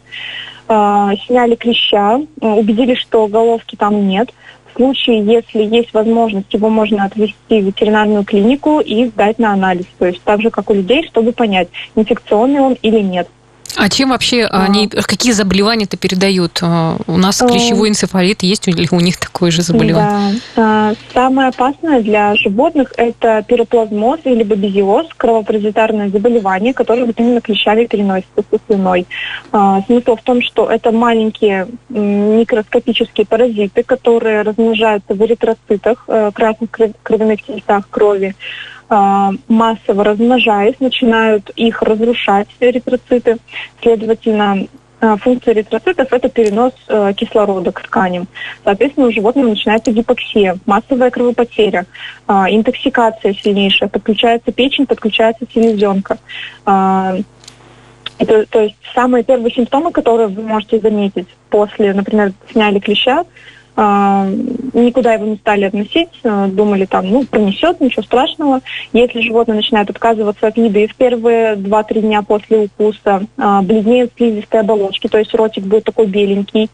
А, 0.68 1.14
сняли 1.26 1.54
клеща, 1.54 2.20
убедились, 2.40 2.98
что 2.98 3.26
головки 3.26 3.76
там 3.76 4.06
нет. 4.06 4.32
В 4.72 4.76
случае, 4.76 5.24
если 5.24 5.64
есть 5.64 5.92
возможность, 5.94 6.52
его 6.52 6.68
можно 6.68 7.04
отвезти 7.04 7.60
в 7.60 7.64
ветеринарную 7.64 8.24
клинику 8.24 8.80
и 8.80 9.06
сдать 9.06 9.38
на 9.38 9.52
анализ. 9.52 9.86
То 9.98 10.06
есть 10.06 10.22
так 10.22 10.42
же, 10.42 10.50
как 10.50 10.70
у 10.70 10.74
людей, 10.74 11.04
чтобы 11.08 11.32
понять, 11.32 11.68
инфекционный 11.96 12.60
он 12.60 12.74
или 12.82 13.00
нет. 13.00 13.28
А 13.76 13.88
чем 13.88 14.10
вообще 14.10 14.44
а. 14.44 14.64
они, 14.64 14.88
какие 14.88 15.32
заболевания-то 15.32 15.96
передают? 15.96 16.58
А, 16.62 16.96
у 17.06 17.16
нас 17.16 17.38
клещевой 17.38 17.90
энцефалит 17.90 18.42
есть 18.42 18.68
или 18.68 18.88
у 18.90 19.00
них 19.00 19.18
такое 19.18 19.50
же 19.50 19.62
заболевание? 19.62 20.40
Да. 20.56 20.94
Самое 21.12 21.48
опасное 21.48 22.00
для 22.00 22.34
животных 22.36 22.92
это 22.96 23.44
пироплазмоз 23.46 24.20
или 24.24 24.42
бабезиоз, 24.42 25.06
кровопаразитарное 25.16 26.08
заболевание, 26.08 26.74
которое 26.74 27.04
вот 27.04 27.18
именно 27.18 27.40
клещами 27.40 27.84
переносится 27.86 28.42
со 28.50 28.58
слюной. 28.66 29.06
Смысл 29.86 30.16
в 30.16 30.22
том, 30.22 30.42
что 30.42 30.70
это 30.70 30.92
маленькие 30.92 31.68
микроскопические 31.88 33.26
паразиты, 33.26 33.82
которые 33.82 34.42
размножаются 34.42 35.14
в 35.14 35.24
эритроцитах, 35.24 36.04
э, 36.08 36.30
красных 36.34 36.70
кровяных 37.02 37.42
телесах 37.42 37.88
крови. 37.90 38.34
А, 38.90 39.32
массово 39.48 40.02
размножаясь, 40.02 40.76
начинают 40.80 41.50
их 41.50 41.82
разрушать, 41.82 42.48
эритроциты. 42.58 43.36
Следовательно, 43.82 44.66
а, 45.00 45.16
функция 45.16 45.52
эритроцитов– 45.52 46.08
это 46.10 46.28
перенос 46.30 46.72
э, 46.88 47.12
кислорода 47.14 47.70
к 47.70 47.82
тканям. 47.82 48.26
Соответственно, 48.64 49.08
у 49.08 49.12
животного 49.12 49.48
начинается 49.48 49.92
гипоксия, 49.92 50.56
массовая 50.64 51.10
кровопотеря, 51.10 51.84
э, 52.26 52.32
интоксикация 52.32 53.34
сильнейшая, 53.34 53.90
подключается 53.90 54.52
печень, 54.52 54.86
подключается 54.86 55.44
селезенка. 55.52 56.18
Это, 58.20 58.46
то 58.46 58.62
есть 58.62 58.74
самые 58.94 59.22
первые 59.22 59.54
симптомы, 59.54 59.92
которые 59.92 60.26
вы 60.26 60.42
можете 60.42 60.80
заметить 60.80 61.28
после, 61.50 61.94
например, 61.94 62.32
сняли 62.50 62.80
клеща, 62.80 63.24
никуда 63.78 65.14
его 65.14 65.26
не 65.26 65.36
стали 65.36 65.64
относить, 65.64 66.08
э, 66.24 66.46
думали 66.48 66.84
там, 66.84 67.08
ну, 67.08 67.24
пронесет, 67.24 67.80
ничего 67.80 68.02
страшного. 68.02 68.60
Если 68.92 69.20
животное 69.20 69.56
начинает 69.56 69.88
отказываться 69.88 70.48
от 70.48 70.56
еды 70.56 70.88
в 70.88 70.96
первые 70.96 71.54
2-3 71.54 72.00
дня 72.00 72.22
после 72.22 72.58
укуса, 72.64 73.22
э, 73.36 73.60
бледнеют 73.62 74.12
слизистые 74.16 74.62
оболочки, 74.62 75.06
то 75.06 75.18
есть 75.18 75.32
ротик 75.34 75.64
будет 75.64 75.84
такой 75.84 76.06
беленький, 76.06 76.70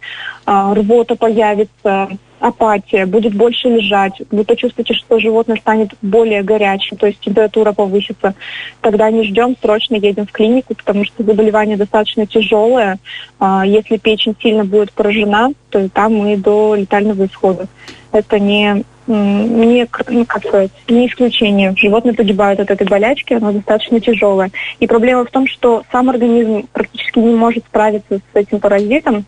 э, 0.46 0.72
рвота 0.74 1.14
появится, 1.16 2.08
апатия, 2.44 3.06
будет 3.06 3.34
больше 3.34 3.68
лежать, 3.68 4.20
вы 4.30 4.44
почувствуете, 4.44 4.92
что 4.92 5.18
животное 5.18 5.56
станет 5.56 5.94
более 6.02 6.42
горячим, 6.42 6.98
то 6.98 7.06
есть 7.06 7.18
температура 7.20 7.72
повысится, 7.72 8.34
тогда 8.82 9.10
не 9.10 9.24
ждем, 9.24 9.56
срочно 9.60 9.94
едем 9.94 10.26
в 10.26 10.32
клинику, 10.32 10.74
потому 10.74 11.06
что 11.06 11.22
заболевание 11.22 11.78
достаточно 11.78 12.26
тяжелое. 12.26 12.98
А, 13.40 13.64
если 13.64 13.96
печень 13.96 14.36
сильно 14.42 14.66
будет 14.66 14.92
поражена, 14.92 15.52
то 15.70 15.88
там 15.88 16.16
мы 16.16 16.36
до 16.36 16.74
летального 16.74 17.24
исхода. 17.24 17.66
Это 18.12 18.38
не 18.38 18.84
не, 19.06 19.86
ну, 20.08 20.24
как 20.24 20.46
сказать, 20.46 20.70
не 20.88 21.08
исключение. 21.08 21.74
Животные 21.76 22.14
погибают 22.14 22.58
от 22.58 22.70
этой 22.70 22.86
болячки, 22.86 23.34
она 23.34 23.52
достаточно 23.52 24.00
тяжелая. 24.00 24.50
И 24.80 24.86
проблема 24.86 25.26
в 25.26 25.30
том, 25.30 25.46
что 25.46 25.82
сам 25.92 26.08
организм 26.08 26.66
практически 26.72 27.18
не 27.18 27.34
может 27.34 27.64
справиться 27.66 28.16
с 28.16 28.36
этим 28.36 28.60
паразитом. 28.60 29.26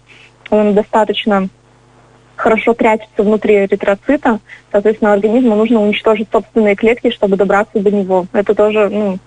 Он 0.48 0.72
достаточно 0.72 1.50
хорошо 2.36 2.74
прячется 2.74 3.22
внутри 3.22 3.64
эритроцита, 3.64 4.38
соответственно, 4.70 5.12
организму 5.12 5.56
нужно 5.56 5.80
уничтожить 5.80 6.28
собственные 6.30 6.76
клетки, 6.76 7.10
чтобы 7.10 7.36
добраться 7.36 7.78
до 7.78 7.90
него. 7.90 8.26
Это 8.32 8.54
тоже 8.54 8.88
ну, 8.88 9.18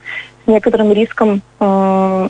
с 0.46 0.48
некоторым 0.48 0.94
риском 0.94 1.42
э, 1.60 2.30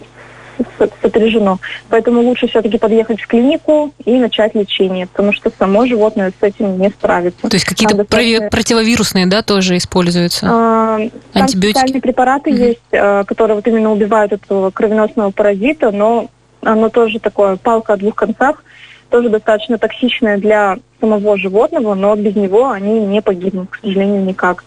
сопряжено. 1.02 1.60
Поэтому 1.90 2.22
лучше 2.22 2.48
все-таки 2.48 2.78
подъехать 2.78 3.22
в 3.22 3.28
клинику 3.28 3.94
и 4.06 4.18
начать 4.18 4.56
лечение, 4.56 5.08
потому 5.08 5.34
что 5.34 5.52
само 5.58 5.86
животное 5.86 6.32
с 6.32 6.44
этим 6.44 6.80
не 6.80 6.90
справится. 6.90 7.48
То 7.48 7.56
есть 7.56 7.66
какие-то 7.66 7.96
достаточно... 7.96 8.50
противовирусные, 8.50 9.28
да, 9.28 9.42
тоже 9.42 9.78
используются? 9.78 10.48
А, 10.50 11.00
Антибиотики? 11.34 11.78
специальные 11.78 12.02
препараты 12.02 12.50
mm-hmm. 12.52 12.68
есть, 12.68 12.80
а, 12.94 13.24
которые 13.24 13.56
вот 13.56 13.68
именно 13.68 13.92
убивают 13.92 14.34
этого 14.34 14.72
кровеносного 14.72 15.32
паразита, 15.32 15.92
но 15.92 16.30
оно 16.62 16.90
тоже 16.90 17.20
такое 17.20 17.56
палка 17.56 17.94
о 17.94 17.98
двух 17.98 18.16
концах 18.16 18.64
тоже 19.10 19.30
достаточно 19.30 19.78
токсичное 19.78 20.38
для 20.38 20.78
самого 21.00 21.38
животного, 21.38 21.96
но 21.96 22.16
без 22.16 22.36
него 22.36 22.70
они 22.70 23.00
не 23.02 23.22
погибнут, 23.22 23.70
к 23.70 23.80
сожалению, 23.82 24.24
никак. 24.24 24.64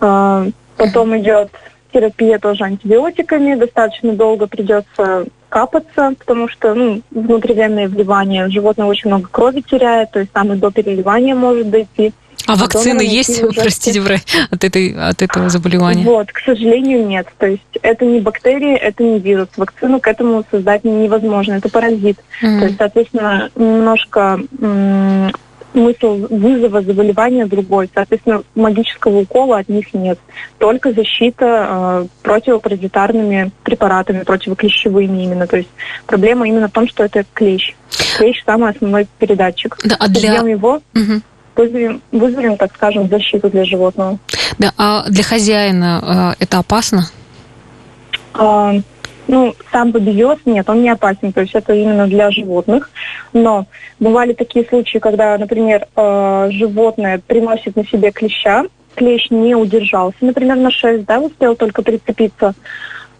А, 0.00 0.46
потом 0.76 1.16
идет 1.18 1.50
терапия 1.92 2.38
тоже 2.38 2.64
антибиотиками, 2.64 3.54
достаточно 3.54 4.12
долго 4.12 4.46
придется 4.46 5.26
капаться, 5.48 6.14
потому 6.18 6.48
что 6.48 6.74
ну, 6.74 7.00
внутривенные 7.10 7.88
вливания, 7.88 8.48
животное 8.48 8.86
очень 8.86 9.08
много 9.08 9.28
крови 9.28 9.62
теряет, 9.62 10.10
то 10.10 10.20
есть 10.20 10.32
там 10.32 10.52
и 10.52 10.56
до 10.56 10.70
переливания 10.70 11.34
может 11.34 11.70
дойти. 11.70 12.12
А 12.48 12.56
вакцины 12.56 13.02
есть, 13.02 13.42
простите, 13.54 14.00
от, 14.50 14.64
этой, 14.64 14.94
от 14.94 15.20
этого 15.20 15.50
заболевания? 15.50 16.04
Вот, 16.04 16.32
к 16.32 16.38
сожалению, 16.38 17.06
нет. 17.06 17.28
То 17.36 17.46
есть 17.46 17.62
это 17.82 18.06
не 18.06 18.20
бактерии, 18.20 18.74
это 18.74 19.02
не 19.02 19.18
вирус. 19.18 19.48
Вакцину 19.56 20.00
к 20.00 20.08
этому 20.08 20.42
создать 20.50 20.82
невозможно. 20.82 21.54
Это 21.54 21.68
паразит. 21.68 22.18
Mm-hmm. 22.42 22.58
То 22.58 22.64
есть, 22.64 22.78
соответственно, 22.78 23.50
немножко 23.54 24.40
м- 24.60 25.30
смысл 25.72 26.26
вызова 26.30 26.80
заболевания 26.80 27.44
другой. 27.44 27.90
Соответственно, 27.94 28.42
магического 28.54 29.18
укола 29.18 29.58
от 29.58 29.68
них 29.68 29.92
нет. 29.92 30.18
Только 30.56 30.92
защита 30.92 31.66
э, 31.68 32.06
противопаразитарными 32.22 33.50
препаратами, 33.62 34.22
противоклещевыми 34.22 35.22
именно. 35.22 35.46
То 35.46 35.58
есть 35.58 35.68
проблема 36.06 36.48
именно 36.48 36.68
в 36.68 36.72
том, 36.72 36.88
что 36.88 37.04
это 37.04 37.26
клещ. 37.34 37.74
Клещ 38.16 38.42
самый 38.46 38.70
основной 38.70 39.06
передатчик. 39.18 39.76
Да, 39.84 39.96
а 39.98 40.08
для... 40.08 40.36
его... 40.38 40.80
Угу 40.94 41.22
вызовем, 41.58 42.00
вызовем, 42.12 42.56
так 42.56 42.74
скажем, 42.74 43.08
защиту 43.08 43.50
для 43.50 43.64
животного. 43.64 44.18
Да, 44.58 44.72
а 44.78 45.04
для 45.10 45.24
хозяина 45.24 46.34
э, 46.38 46.44
это 46.44 46.58
опасно? 46.58 47.02
А, 48.32 48.74
ну, 49.26 49.54
сам 49.72 49.90
бобиоз, 49.90 50.38
нет, 50.46 50.70
он 50.70 50.82
не 50.82 50.90
опасен, 50.90 51.32
то 51.32 51.40
есть 51.40 51.54
это 51.54 51.74
именно 51.74 52.06
для 52.06 52.30
животных. 52.30 52.90
Но 53.32 53.66
бывали 53.98 54.32
такие 54.32 54.64
случаи, 54.64 54.98
когда, 54.98 55.36
например, 55.36 55.86
э, 55.96 56.48
животное 56.52 57.20
приносит 57.26 57.76
на 57.76 57.84
себе 57.84 58.12
клеща, 58.12 58.64
клещ 58.94 59.30
не 59.30 59.54
удержался, 59.54 60.18
например, 60.20 60.56
на 60.56 60.70
шесть, 60.70 61.04
да, 61.04 61.18
успел 61.18 61.56
только 61.56 61.82
прицепиться, 61.82 62.54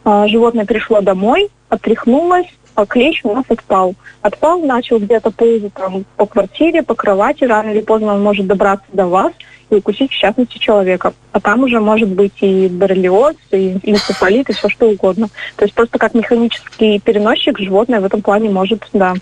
э, 0.04 0.24
животное 0.28 0.64
пришло 0.64 1.00
домой, 1.00 1.50
отряхнулось, 1.68 2.46
а 2.46 2.67
клещ 2.86 3.20
у 3.24 3.34
нас 3.34 3.44
отпал. 3.48 3.94
Отпал, 4.22 4.60
начал 4.60 4.98
где-то 4.98 5.30
ползать 5.30 5.74
там 5.74 6.04
по 6.16 6.26
квартире, 6.26 6.82
по 6.82 6.94
кровати, 6.94 7.44
рано 7.44 7.70
или 7.70 7.80
поздно 7.80 8.14
он 8.14 8.22
может 8.22 8.46
добраться 8.46 8.86
до 8.92 9.06
вас 9.06 9.32
и 9.70 9.76
укусить, 9.76 10.12
в 10.12 10.18
частности, 10.18 10.58
человека. 10.58 11.12
А 11.32 11.40
там 11.40 11.62
уже 11.62 11.80
может 11.80 12.08
быть 12.08 12.34
и 12.40 12.68
боррелиоз, 12.68 13.36
и 13.50 13.78
энцефалит, 13.82 14.48
и 14.48 14.52
все 14.52 14.68
что 14.68 14.88
угодно. 14.88 15.28
То 15.56 15.64
есть 15.64 15.74
просто 15.74 15.98
как 15.98 16.14
механический 16.14 16.98
переносчик 16.98 17.58
животное 17.58 18.00
в 18.00 18.04
этом 18.04 18.22
плане 18.22 18.50
может, 18.50 18.86
да, 18.92 19.14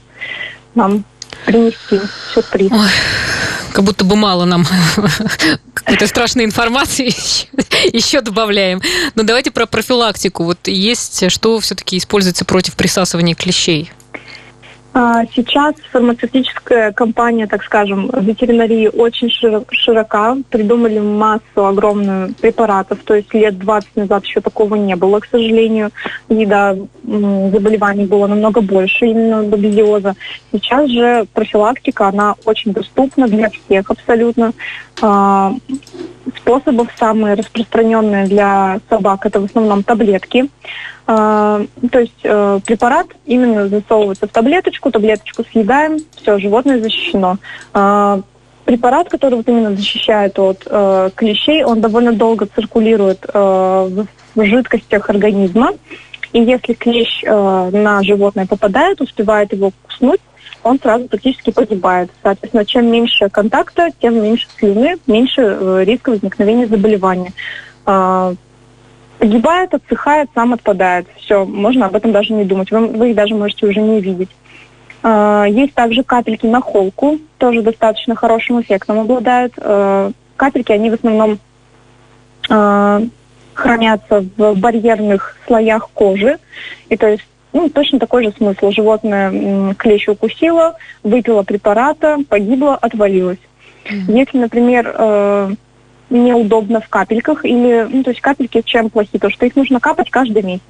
нам 0.75 1.05
принести 1.44 2.01
сюрприз. 2.33 2.72
Ой, 2.72 2.88
как 3.72 3.85
будто 3.85 4.05
бы 4.05 4.16
мало 4.16 4.44
нам 4.44 4.66
какой-то 5.75 6.07
страшной 6.07 6.44
информации 6.44 7.07
еще 7.94 8.20
добавляем. 8.20 8.81
Но 9.14 9.22
давайте 9.22 9.51
про 9.51 9.66
профилактику. 9.66 10.44
Вот 10.44 10.66
есть, 10.66 11.31
что 11.31 11.61
все-таки 11.61 11.99
используется 11.99 12.44
против 12.44 12.75
присасывания 12.75 13.35
клещей? 13.35 13.90
А, 14.99 15.27
сейчас 15.27 15.75
фармацевтическая 15.93 16.91
компания, 16.91 17.47
так 17.47 17.63
скажем, 17.65 18.11
ветеринарии 18.19 18.89
очень 18.89 19.29
широка. 19.29 20.39
Придумали 20.49 20.99
массу 21.01 21.67
огромную 21.67 22.33
препаратов. 22.41 23.01
То 23.05 23.13
есть 23.13 23.35
лет 23.35 23.59
20 23.59 23.95
назад 23.97 24.25
еще 24.25 24.41
такого 24.41 24.75
не 24.75 24.97
было, 24.97 25.21
к 25.21 25.27
сожалению. 25.27 25.91
И 26.31 26.47
да, 26.47 26.75
заболеваний 27.05 28.07
было 28.07 28.27
намного 28.27 28.63
больше 28.63 29.05
именно 29.05 29.43
бобезиоза. 29.43 30.15
Сейчас 30.51 30.89
же 30.89 31.27
профилактика, 31.35 32.09
она 32.09 32.35
очень 32.47 32.73
доступна 32.73 33.29
для 33.29 33.51
всех 33.51 33.91
абсолютно. 33.91 34.55
А, 35.03 35.53
способов 36.39 36.89
самые 36.99 37.35
распространенные 37.35 38.29
для 38.29 38.81
собак 38.89 39.27
это 39.27 39.41
в 39.41 39.45
основном 39.45 39.83
таблетки. 39.83 40.49
А, 41.07 41.62
то 41.92 42.01
есть 42.01 42.21
э, 42.25 42.61
препарат 42.64 43.07
именно 43.27 43.69
засовывается 43.69 44.27
в 44.27 44.31
таблеточку, 44.31 44.90
таблеточку 44.90 45.45
съедаем, 45.45 45.99
все, 46.16 46.38
животное 46.38 46.81
защищено. 46.81 47.37
А, 47.73 48.21
препарат, 48.64 49.09
который 49.09 49.37
вот 49.37 49.49
именно 49.49 49.75
защищает 49.75 50.38
от 50.38 50.66
э, 50.66 51.11
клещей, 51.14 51.62
он 51.64 51.81
довольно 51.81 52.12
долго 52.12 52.47
циркулирует 52.47 53.25
э, 53.33 53.38
в, 53.38 54.07
в 54.35 54.45
жидкостях 54.45 55.09
организма. 55.09 55.71
И 56.33 56.40
если 56.40 56.73
клещ 56.75 57.23
э, 57.25 57.71
на 57.73 58.03
животное 58.03 58.47
попадает, 58.47 59.01
успевает 59.01 59.53
его 59.53 59.71
куснуть, 59.87 60.21
он 60.64 60.81
сразу 60.81 61.07
практически 61.07 61.53
погибает. 61.53 62.11
Соответственно, 62.23 62.64
чем 62.64 62.90
меньше 62.90 63.29
контакта, 63.31 63.90
тем 64.03 64.21
меньше 64.21 64.49
слюны, 64.59 64.97
меньше 65.07 65.42
э, 65.42 65.85
риска 65.85 66.11
возникновения 66.11 66.66
заболевания. 66.66 67.33
Э, 67.87 68.35
погибает, 69.18 69.74
отсыхает, 69.74 70.29
сам 70.35 70.52
отпадает. 70.52 71.07
Все, 71.16 71.44
можно 71.44 71.87
об 71.87 71.96
этом 71.96 72.12
даже 72.12 72.33
не 72.33 72.44
думать. 72.44 72.70
Вы, 72.70 72.87
вы 72.87 73.11
их 73.11 73.16
даже 73.16 73.35
можете 73.35 73.66
уже 73.66 73.81
не 73.81 74.00
видеть. 74.00 74.31
Э, 75.02 75.46
есть 75.48 75.74
также 75.74 76.02
капельки 76.02 76.46
на 76.46 76.61
холку, 76.61 77.18
тоже 77.38 77.62
достаточно 77.62 78.14
хорошим 78.14 78.61
эффектом 78.61 79.00
обладают. 79.00 79.52
Э, 79.57 80.11
капельки, 80.37 80.72
они 80.72 80.90
в 80.90 80.94
основном 80.94 81.38
э, 82.48 83.00
хранятся 83.55 84.24
в 84.37 84.55
барьерных 84.55 85.37
слоях 85.46 85.90
кожи. 85.90 86.38
И 86.88 86.96
то 86.96 87.09
есть 87.09 87.26
ну, 87.52 87.70
точно 87.70 87.98
такой 87.98 88.24
же 88.24 88.33
смысл. 88.37 88.70
Животное 88.70 89.74
клещ 89.74 90.09
укусило, 90.09 90.76
выпило 91.02 91.42
препарата, 91.42 92.18
погибло, 92.29 92.74
отвалилось. 92.74 93.38
Mm-hmm. 93.85 94.18
Если, 94.18 94.38
например, 94.38 95.57
неудобно 96.11 96.81
в 96.81 96.88
капельках, 96.88 97.45
или, 97.45 97.87
ну, 97.90 98.03
то 98.03 98.11
есть 98.11 98.21
капельки 98.21 98.62
чем 98.64 98.90
плохи? 98.90 99.19
То, 99.19 99.31
что 99.31 99.47
их 99.47 99.57
нужно 99.57 99.81
капать 99.81 100.11
каждый 100.11 100.42
месяц. 100.42 100.62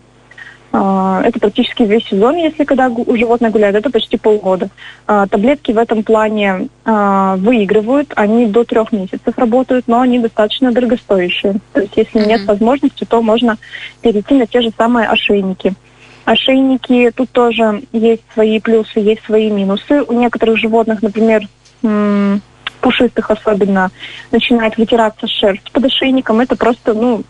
Э, 0.72 1.22
это 1.25 1.38
практически 1.40 1.83
весь 1.83 2.05
сезон, 2.07 2.37
если 2.37 2.64
когда 2.64 2.88
животное 2.88 3.51
гуляет, 3.51 3.77
это 3.77 3.90
почти 3.90 4.16
полгода. 4.16 4.68
Э, 5.07 5.27
таблетки 5.31 5.72
в 5.72 5.79
этом 5.79 6.03
плане 6.03 6.68
э, 6.85 7.35
выигрывают, 7.38 8.12
они 8.16 8.46
до 8.46 8.64
трех 8.64 8.92
месяцев 8.92 9.37
работают, 9.37 9.88
но 9.88 10.01
они 10.01 10.18
достаточно 10.18 10.72
дорогостоящие. 10.72 11.57
То 11.72 11.81
есть 11.81 11.96
если 11.96 12.20
mm-hmm. 12.20 12.29
нет 12.29 12.44
возможности, 12.46 13.05
то 13.05 13.22
можно 13.22 13.57
перейти 14.03 14.35
на 14.35 14.46
те 14.46 14.61
же 14.61 14.70
самые 14.77 15.09
ошейники. 15.09 15.75
Ошейники, 16.25 17.12
тут 17.14 17.31
тоже 17.31 17.83
есть 17.92 18.22
свои 18.35 18.59
плюсы, 18.59 18.99
есть 18.99 19.25
свои 19.25 19.49
минусы. 19.49 20.03
У 20.03 20.12
некоторых 20.12 20.59
животных, 20.59 21.01
например, 21.01 21.46
пушистых 22.87 23.33
особенно, 23.33 23.90
начинает 24.31 24.77
вытираться 24.77 25.27
шерсть 25.27 25.72
под 25.72 25.87
ошейником. 25.87 26.38
Это 26.38 26.55
просто, 26.55 26.94
ну, 26.94 27.25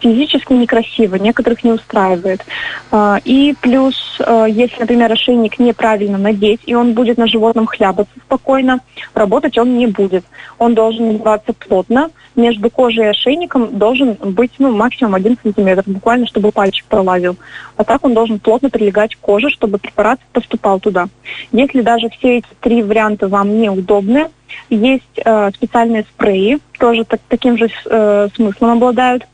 физически 0.00 0.52
некрасиво, 0.52 1.16
некоторых 1.16 1.64
не 1.64 1.72
устраивает. 1.72 2.44
А, 2.90 3.18
и 3.24 3.54
плюс, 3.60 4.18
а, 4.20 4.46
если, 4.46 4.80
например, 4.80 5.12
ошейник 5.12 5.58
неправильно 5.58 6.18
надеть, 6.18 6.60
и 6.66 6.74
он 6.74 6.94
будет 6.94 7.18
на 7.18 7.26
животном 7.26 7.66
хлябаться 7.66 8.14
спокойно, 8.24 8.80
работать 9.14 9.58
он 9.58 9.76
не 9.76 9.86
будет. 9.86 10.24
Он 10.58 10.74
должен 10.74 11.08
надеваться 11.08 11.52
плотно, 11.52 12.10
между 12.36 12.68
кожей 12.70 13.04
и 13.04 13.08
ошейником 13.08 13.78
должен 13.78 14.14
быть 14.14 14.52
ну, 14.58 14.74
максимум 14.74 15.14
1 15.14 15.38
сантиметр, 15.42 15.82
буквально, 15.86 16.26
чтобы 16.26 16.50
пальчик 16.50 16.84
пролазил. 16.86 17.36
А 17.76 17.84
так 17.84 18.04
он 18.04 18.14
должен 18.14 18.38
плотно 18.40 18.70
прилегать 18.70 19.14
к 19.14 19.20
коже, 19.20 19.50
чтобы 19.50 19.78
препарат 19.78 20.20
поступал 20.32 20.80
туда. 20.80 21.06
Если 21.52 21.80
даже 21.80 22.08
все 22.10 22.38
эти 22.38 22.48
три 22.60 22.82
варианта 22.82 23.28
вам 23.28 23.60
неудобны, 23.60 24.28
есть 24.70 25.02
э, 25.16 25.50
специальные 25.54 26.04
спреи, 26.04 26.58
тоже 26.78 27.04
так, 27.04 27.20
таким 27.28 27.56
же 27.56 27.68
э, 27.86 28.28
смыслом 28.34 28.70
обладают 28.70 29.26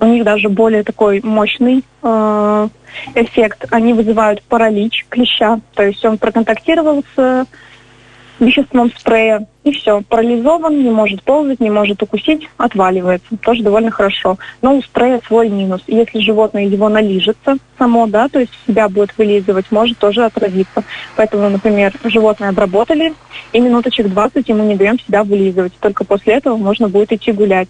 у 0.00 0.06
них 0.06 0.24
даже 0.24 0.48
более 0.48 0.82
такой 0.82 1.20
мощный 1.22 1.84
э, 2.02 2.68
эффект. 3.14 3.66
Они 3.70 3.92
вызывают 3.92 4.42
паралич 4.42 5.06
клеща, 5.08 5.60
то 5.74 5.82
есть 5.82 6.04
он 6.04 6.18
проконтактировал 6.18 7.04
с 7.14 7.46
веществом 8.38 8.92
спрея, 8.96 9.46
и 9.68 9.72
все. 9.72 10.02
Парализован, 10.08 10.82
не 10.82 10.90
может 10.90 11.22
ползать, 11.22 11.60
не 11.60 11.70
может 11.70 12.02
укусить, 12.02 12.48
отваливается. 12.56 13.36
Тоже 13.42 13.62
довольно 13.62 13.90
хорошо. 13.90 14.38
Но 14.62 14.76
у 14.76 14.82
спрея 14.82 15.20
свой 15.26 15.48
минус. 15.48 15.82
Если 15.86 16.20
животное 16.20 16.64
его 16.64 16.88
налижется 16.88 17.56
само, 17.78 18.06
да, 18.06 18.28
то 18.28 18.40
есть 18.40 18.52
себя 18.66 18.88
будет 18.88 19.16
вылизывать, 19.16 19.66
может 19.70 19.98
тоже 19.98 20.24
отразиться. 20.24 20.82
Поэтому, 21.16 21.48
например, 21.48 21.92
животное 22.04 22.50
обработали, 22.50 23.14
и 23.52 23.60
минуточек 23.60 24.08
20 24.08 24.48
ему 24.48 24.64
не 24.64 24.76
даем 24.76 24.98
себя 24.98 25.24
вылизывать. 25.24 25.72
Только 25.80 26.04
после 26.04 26.34
этого 26.34 26.56
можно 26.56 26.88
будет 26.88 27.12
идти 27.12 27.32
гулять. 27.32 27.68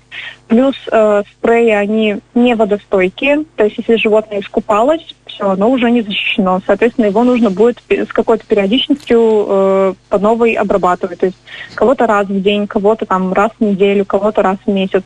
Плюс 0.49 0.75
э, 0.91 1.23
спреи, 1.31 1.71
они 1.71 2.19
не 2.35 2.55
водостойкие, 2.55 3.45
то 3.57 3.65
есть 3.65 3.77
если 3.79 3.97
животное 3.97 4.41
искупалось, 4.41 5.15
все, 5.38 5.51
оно 5.51 5.70
уже 5.70 5.90
не 5.90 6.03
защищено. 6.03 6.61
Соответственно, 6.66 7.07
его 7.07 7.22
нужно 7.24 7.51
будет 7.51 7.81
с 7.88 8.12
какой-то 8.12 8.44
периодичностью 8.44 9.46
э, 9.48 9.94
по 10.09 10.18
новой 10.18 10.55
обрабатывать. 10.55 11.20
То 11.20 11.27
есть 11.27 11.38
кого-то 11.74 12.07
раз 12.07 12.27
в 12.27 12.42
день, 12.42 12.66
кого-то 12.66 13.07
там 13.07 13.33
раз 13.33 13.53
в 13.59 13.64
неделю, 13.64 14.05
кого-то 14.05 14.42
раз 14.42 14.59
в 14.66 14.70
месяц. 14.70 15.05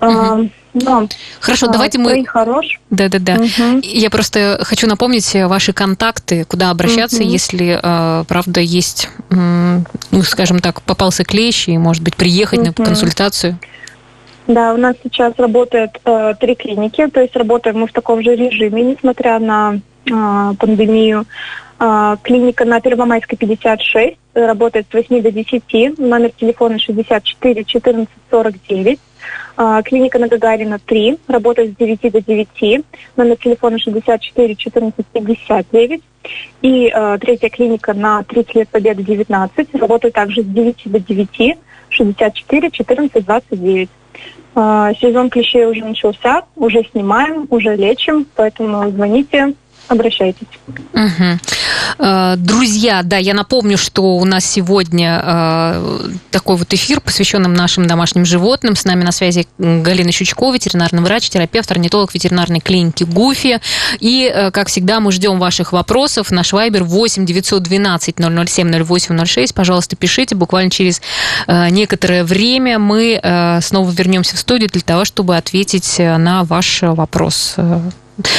Угу. 0.00 0.50
Да. 0.74 1.08
Хорошо, 1.40 1.66
а, 1.66 1.72
давайте 1.72 1.98
мы... 1.98 2.24
хорош. 2.24 2.78
Да, 2.90 3.08
да, 3.08 3.18
да. 3.18 3.34
Угу. 3.34 3.80
Я 3.82 4.10
просто 4.10 4.60
хочу 4.62 4.86
напомнить 4.86 5.34
ваши 5.34 5.72
контакты, 5.72 6.44
куда 6.44 6.70
обращаться, 6.70 7.22
угу. 7.22 7.28
если, 7.28 7.80
э, 7.82 8.24
правда, 8.28 8.60
есть, 8.60 9.08
ну, 9.30 10.22
скажем 10.22 10.60
так, 10.60 10.82
попался 10.82 11.24
клещ, 11.24 11.68
и, 11.68 11.76
может 11.76 12.04
быть, 12.04 12.14
приехать 12.14 12.60
угу. 12.60 12.66
на 12.68 12.84
консультацию. 12.84 13.58
Да, 14.48 14.72
у 14.72 14.78
нас 14.78 14.96
сейчас 15.02 15.34
работает 15.36 16.00
э, 16.06 16.34
три 16.40 16.54
клиники, 16.54 17.06
то 17.08 17.20
есть 17.20 17.36
работаем 17.36 17.80
мы 17.80 17.86
в 17.86 17.92
таком 17.92 18.22
же 18.22 18.34
режиме, 18.34 18.82
несмотря 18.82 19.38
на 19.38 19.74
э, 19.74 20.10
пандемию. 20.58 21.26
Э, 21.78 22.16
клиника 22.22 22.64
на 22.64 22.80
Первомайской 22.80 23.36
56 23.36 24.16
работает 24.32 24.86
с 24.90 24.94
8 24.94 25.20
до 25.20 25.30
10, 25.30 25.98
номер 25.98 26.30
телефона 26.30 26.78
64 26.78 27.62
14 27.62 28.08
49. 28.30 28.98
Э, 29.58 29.82
клиника 29.84 30.18
на 30.18 30.28
Гагарина 30.28 30.78
3 30.78 31.18
работает 31.28 31.74
с 31.74 31.76
9 31.76 32.10
до 32.10 32.22
9, 32.22 32.84
номер 33.16 33.36
телефона 33.36 33.78
64 33.78 34.54
14 34.56 35.06
59. 35.12 36.02
И 36.62 36.86
э, 36.86 37.18
третья 37.20 37.50
клиника 37.50 37.92
на 37.92 38.22
30 38.22 38.54
лет 38.54 38.68
Победы 38.70 39.02
19 39.02 39.74
работает 39.74 40.14
также 40.14 40.40
с 40.40 40.46
9 40.46 40.82
до 40.86 41.00
9, 41.00 41.58
64 41.90 42.70
14 42.70 43.26
29. 43.26 43.90
А, 44.60 44.92
сезон 44.94 45.30
клещей 45.30 45.66
уже 45.66 45.84
начался, 45.84 46.42
уже 46.56 46.82
снимаем, 46.90 47.46
уже 47.48 47.76
лечим, 47.76 48.26
поэтому 48.34 48.90
звоните, 48.90 49.54
обращайтесь. 49.88 50.46
Угу. 50.92 52.36
Друзья, 52.36 53.02
да, 53.02 53.16
я 53.16 53.34
напомню, 53.34 53.76
что 53.78 54.16
у 54.16 54.24
нас 54.24 54.44
сегодня 54.44 55.20
э, 55.24 56.08
такой 56.30 56.56
вот 56.56 56.72
эфир, 56.72 57.00
посвященный 57.00 57.48
нашим 57.48 57.86
домашним 57.86 58.24
животным. 58.24 58.76
С 58.76 58.84
нами 58.84 59.02
на 59.02 59.12
связи 59.12 59.46
Галина 59.58 60.12
Щучкова, 60.12 60.54
ветеринарный 60.54 61.02
врач, 61.02 61.28
терапевт, 61.28 61.70
орнитолог 61.70 62.14
ветеринарной 62.14 62.60
клиники 62.60 63.04
ГУФИ. 63.04 63.60
И, 64.00 64.30
э, 64.32 64.50
как 64.50 64.68
всегда, 64.68 65.00
мы 65.00 65.12
ждем 65.12 65.38
ваших 65.38 65.72
вопросов. 65.72 66.30
Наш 66.30 66.52
вайбер 66.52 66.84
8 66.84 67.24
912 67.26 68.16
007 68.18 68.84
0806. 68.84 69.54
Пожалуйста, 69.54 69.96
пишите. 69.96 70.34
Буквально 70.34 70.70
через 70.70 71.00
некоторое 71.48 72.24
время 72.24 72.78
мы 72.78 73.20
снова 73.62 73.90
вернемся 73.90 74.36
в 74.36 74.38
студию 74.38 74.68
для 74.70 74.82
того, 74.82 75.04
чтобы 75.04 75.36
ответить 75.36 75.96
на 75.98 76.44
ваш 76.44 76.82
вопрос. 76.82 77.56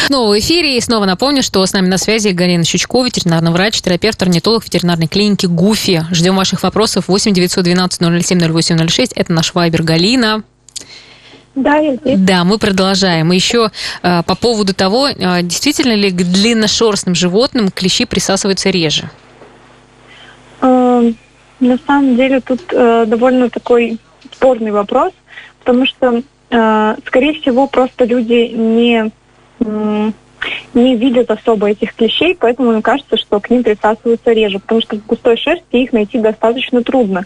Снова 0.07 0.33
в 0.33 0.39
эфире. 0.39 0.77
И 0.77 0.81
снова 0.81 1.05
напомню, 1.05 1.43
что 1.43 1.65
с 1.65 1.73
нами 1.73 1.87
на 1.87 1.97
связи 1.97 2.29
Галина 2.29 2.63
Щучкова, 2.63 3.05
ветеринарный 3.05 3.51
врач, 3.51 3.81
терапевт, 3.81 4.21
орнитолог 4.21 4.63
ветеринарной 4.65 5.07
клиники 5.07 5.45
ГУФИ. 5.45 6.07
Ждем 6.11 6.35
ваших 6.35 6.63
вопросов 6.63 7.07
8 7.07 7.33
912 7.33 8.25
007 8.25 8.39
0806. 8.39 9.13
Это 9.13 9.31
наш 9.31 9.53
вайбер 9.53 9.83
Галина. 9.83 10.43
Да, 11.55 11.77
я 11.77 11.95
здесь. 11.95 12.19
Да, 12.19 12.43
мы 12.43 12.57
продолжаем. 12.57 13.31
Еще 13.31 13.71
э, 14.03 14.23
по 14.23 14.35
поводу 14.35 14.73
того, 14.73 15.09
э, 15.09 15.41
действительно 15.43 15.93
ли 15.93 16.11
к 16.11 16.15
длинношерстным 16.15 17.15
животным 17.15 17.71
клещи 17.71 18.05
присасываются 18.05 18.69
реже? 18.69 19.09
Э, 20.61 21.11
на 21.59 21.77
самом 21.85 22.15
деле 22.15 22.39
тут 22.41 22.61
э, 22.71 23.05
довольно 23.07 23.49
такой 23.49 23.97
спорный 24.31 24.71
вопрос, 24.71 25.11
потому 25.59 25.85
что, 25.85 26.21
э, 26.49 26.95
скорее 27.05 27.33
всего, 27.41 27.67
просто 27.67 28.05
люди 28.05 28.51
не 28.53 29.11
не 29.59 30.95
видят 30.95 31.29
особо 31.31 31.69
этих 31.69 31.95
клещей, 31.95 32.35
поэтому 32.39 32.71
мне 32.71 32.81
кажется, 32.81 33.17
что 33.17 33.39
к 33.39 33.49
ним 33.49 33.63
присасываются 33.63 34.31
реже, 34.31 34.59
потому 34.59 34.81
что 34.81 34.95
в 34.95 35.05
густой 35.05 35.37
шерсти 35.37 35.75
их 35.75 35.91
найти 35.91 36.17
достаточно 36.19 36.83
трудно. 36.83 37.25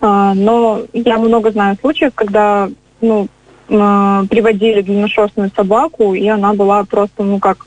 А, 0.00 0.34
но 0.34 0.82
я 0.92 1.18
много 1.18 1.50
знаю 1.50 1.76
случаев, 1.80 2.12
когда 2.14 2.68
ну, 3.00 3.28
приводили 3.68 4.80
длинношерстную 4.82 5.52
собаку, 5.54 6.12
и 6.14 6.26
она 6.26 6.54
была 6.54 6.82
просто, 6.84 7.22
ну 7.22 7.38
как, 7.38 7.66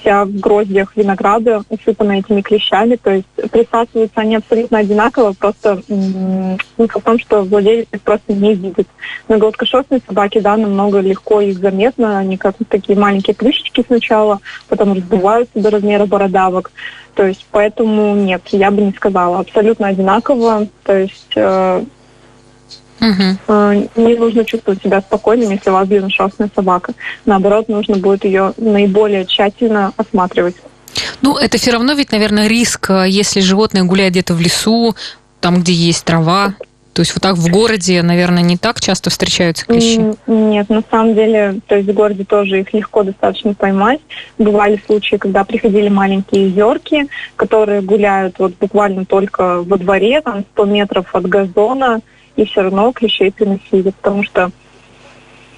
вся 0.00 0.24
в 0.24 0.32
гроздьях 0.34 0.96
винограда, 0.96 1.62
усыпана 1.68 2.18
этими 2.18 2.40
клещами, 2.40 2.96
то 2.96 3.10
есть 3.10 3.26
присасываются 3.50 4.20
они 4.20 4.36
абсолютно 4.36 4.78
одинаково, 4.78 5.32
просто 5.32 5.82
смысл 5.86 6.98
в 6.98 7.02
том, 7.02 7.18
что 7.18 7.42
владелец 7.42 7.86
их 7.92 8.02
просто 8.02 8.32
не 8.32 8.54
видит. 8.54 8.88
На 9.28 9.38
гладкошерстной 9.38 10.02
собаке, 10.06 10.40
да, 10.40 10.56
намного 10.56 11.00
легко 11.00 11.40
их 11.40 11.58
заметно, 11.58 12.18
они 12.18 12.36
как 12.36 12.56
такие 12.68 12.98
маленькие 12.98 13.34
клещички 13.34 13.84
сначала, 13.86 14.40
потом 14.68 14.94
раздуваются 14.94 15.58
до 15.58 15.70
размера 15.70 16.06
бородавок, 16.06 16.70
то 17.14 17.26
есть 17.26 17.46
поэтому 17.50 18.14
нет, 18.14 18.42
я 18.52 18.70
бы 18.70 18.82
не 18.82 18.92
сказала, 18.92 19.40
абсолютно 19.40 19.88
одинаково, 19.88 20.68
то 20.84 20.96
есть 20.96 21.32
э, 21.34 21.84
Угу. 23.00 23.88
Не 23.96 24.16
нужно 24.16 24.44
чувствовать 24.44 24.82
себя 24.82 25.00
спокойным, 25.00 25.50
если 25.50 25.70
у 25.70 25.74
вас 25.74 25.88
длинношерстная 25.88 26.50
собака. 26.54 26.92
Наоборот, 27.26 27.68
нужно 27.68 27.96
будет 27.96 28.24
ее 28.24 28.52
наиболее 28.56 29.24
тщательно 29.24 29.92
осматривать. 29.96 30.56
Ну, 31.22 31.36
это 31.36 31.58
все 31.58 31.72
равно 31.72 31.92
ведь, 31.92 32.12
наверное, 32.12 32.48
риск, 32.48 32.90
э, 32.90 33.04
если 33.08 33.40
животное 33.40 33.84
гуляет 33.84 34.12
где-то 34.12 34.34
в 34.34 34.40
лесу, 34.40 34.94
там, 35.40 35.60
где 35.60 35.72
есть 35.72 36.04
трава. 36.04 36.54
То 36.92 37.02
есть 37.02 37.14
вот 37.14 37.22
так 37.22 37.36
в 37.36 37.48
городе, 37.48 38.02
наверное, 38.02 38.42
не 38.42 38.56
так 38.56 38.80
часто 38.80 39.08
встречаются 39.10 39.64
клещи? 39.66 40.16
Нет, 40.26 40.68
на 40.68 40.82
самом 40.90 41.14
деле, 41.14 41.60
то 41.68 41.76
есть 41.76 41.88
в 41.88 41.92
городе 41.92 42.24
тоже 42.24 42.60
их 42.60 42.74
легко 42.74 43.04
достаточно 43.04 43.54
поймать. 43.54 44.00
Бывали 44.36 44.82
случаи, 44.84 45.14
когда 45.14 45.44
приходили 45.44 45.88
маленькие 45.88 46.50
зерки, 46.50 47.06
которые 47.36 47.82
гуляют 47.82 48.40
вот 48.40 48.54
буквально 48.58 49.04
только 49.04 49.62
во 49.62 49.76
дворе, 49.76 50.20
там 50.22 50.44
100 50.54 50.64
метров 50.64 51.14
от 51.14 51.26
газона, 51.28 52.00
и 52.38 52.44
все 52.44 52.62
равно 52.62 52.92
клещей 52.92 53.32
приносили, 53.32 53.90
потому 53.90 54.22
что 54.22 54.50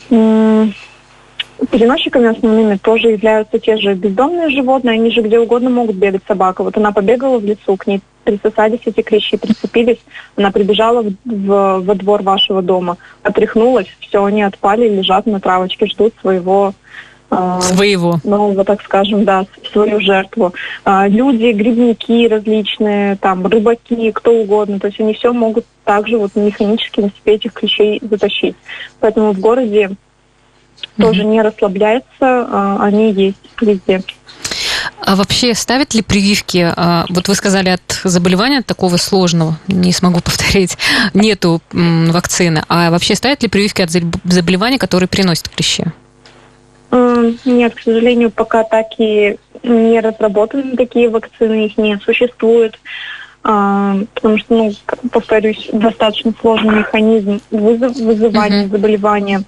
переносчиками 0.09 2.29
основными 2.29 2.77
тоже 2.77 3.09
являются 3.09 3.59
те 3.59 3.77
же 3.77 3.95
бездомные 3.95 4.49
животные, 4.49 4.95
они 4.95 5.11
же 5.11 5.21
где 5.21 5.38
угодно 5.38 5.69
могут 5.69 5.97
бегать 5.97 6.23
собака. 6.27 6.64
Вот 6.64 6.79
она 6.79 6.90
побегала 6.90 7.38
в 7.38 7.45
лесу, 7.45 7.77
к 7.77 7.87
ней 7.87 8.01
присосались 8.25 8.81
эти 8.87 9.03
клещи, 9.03 9.37
прицепились, 9.37 10.01
она 10.37 10.51
прибежала 10.51 11.03
в, 11.03 11.12
в, 11.27 11.81
во 11.81 11.95
двор 11.95 12.23
вашего 12.23 12.62
дома, 12.62 12.97
отряхнулась, 13.23 13.88
все, 14.01 14.25
они 14.25 14.43
отпали, 14.43 14.88
лежат 14.88 15.27
на 15.27 15.38
травочке, 15.38 15.87
ждут 15.87 16.14
своего 16.23 16.73
своего. 17.31 18.21
Нового, 18.25 18.64
так 18.64 18.83
скажем, 18.83 19.25
да, 19.25 19.47
свою 19.73 20.01
жертву. 20.01 20.53
А, 20.85 21.07
люди, 21.09 21.53
грибники 21.53 22.27
различные, 22.29 23.16
там, 23.16 23.47
рыбаки, 23.47 24.11
кто 24.12 24.33
угодно. 24.33 24.81
То 24.81 24.88
есть 24.88 25.01
они 25.01 25.14
все 25.14 25.33
могут 25.33 25.64
также 25.85 26.19
вот 26.19 26.35
механически 26.35 27.01
на 27.01 27.09
себе 27.09 27.35
этих 27.35 27.53
клещей 27.53 28.01
затащить. 28.03 28.57
Поэтому 29.01 29.33
в 29.33 29.40
городе 29.40 29.90
mm-hmm. 29.90 31.03
тоже 31.03 31.25
не 31.25 31.40
расслабляется, 31.43 32.07
а, 32.21 32.79
они 32.81 33.12
есть 33.12 33.38
везде. 33.61 34.03
А 35.03 35.16
вообще 35.16 35.55
ставят 35.55 35.95
ли 35.95 36.03
прививки? 36.03 36.73
А, 36.77 37.07
вот 37.09 37.29
вы 37.29 37.35
сказали, 37.35 37.71
от 37.71 38.01
заболевания 38.05 38.62
такого 38.62 38.97
сложного, 38.97 39.59
не 39.69 39.93
смогу 39.93 40.21
повторить, 40.25 40.77
нету 41.14 41.62
вакцины. 41.73 42.64
А 42.69 42.90
вообще 42.90 43.14
ставят 43.14 43.43
ли 43.43 43.49
прививки 43.49 43.83
от 43.83 43.90
заболевания, 43.90 44.79
которые 44.79 45.09
приносят 45.09 45.49
клещи? 45.49 45.93
Нет, 46.92 47.74
к 47.74 47.81
сожалению, 47.81 48.31
пока 48.31 48.64
так 48.64 48.87
и 48.98 49.37
не 49.62 50.00
разработаны 50.00 50.76
такие 50.76 51.09
вакцины, 51.09 51.66
их 51.66 51.79
не 51.79 51.98
существует. 51.98 52.79
А, 53.42 53.96
потому 54.14 54.38
что, 54.38 54.55
ну, 54.55 54.72
повторюсь, 55.11 55.70
достаточно 55.72 56.33
сложный 56.40 56.81
механизм 56.81 57.40
вызов, 57.50 57.96
вызывания 57.96 58.64
uh-huh. 58.64 58.70
заболевания. 58.70 59.42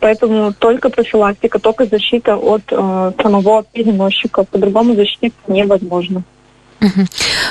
Поэтому 0.00 0.52
только 0.52 0.90
профилактика, 0.90 1.58
только 1.58 1.86
защита 1.86 2.36
от 2.36 2.62
э, 2.70 3.12
самого 3.22 3.64
переносчика. 3.64 4.44
По-другому 4.44 4.94
защитить 4.94 5.32
невозможно. 5.46 6.24
Угу. 6.80 7.06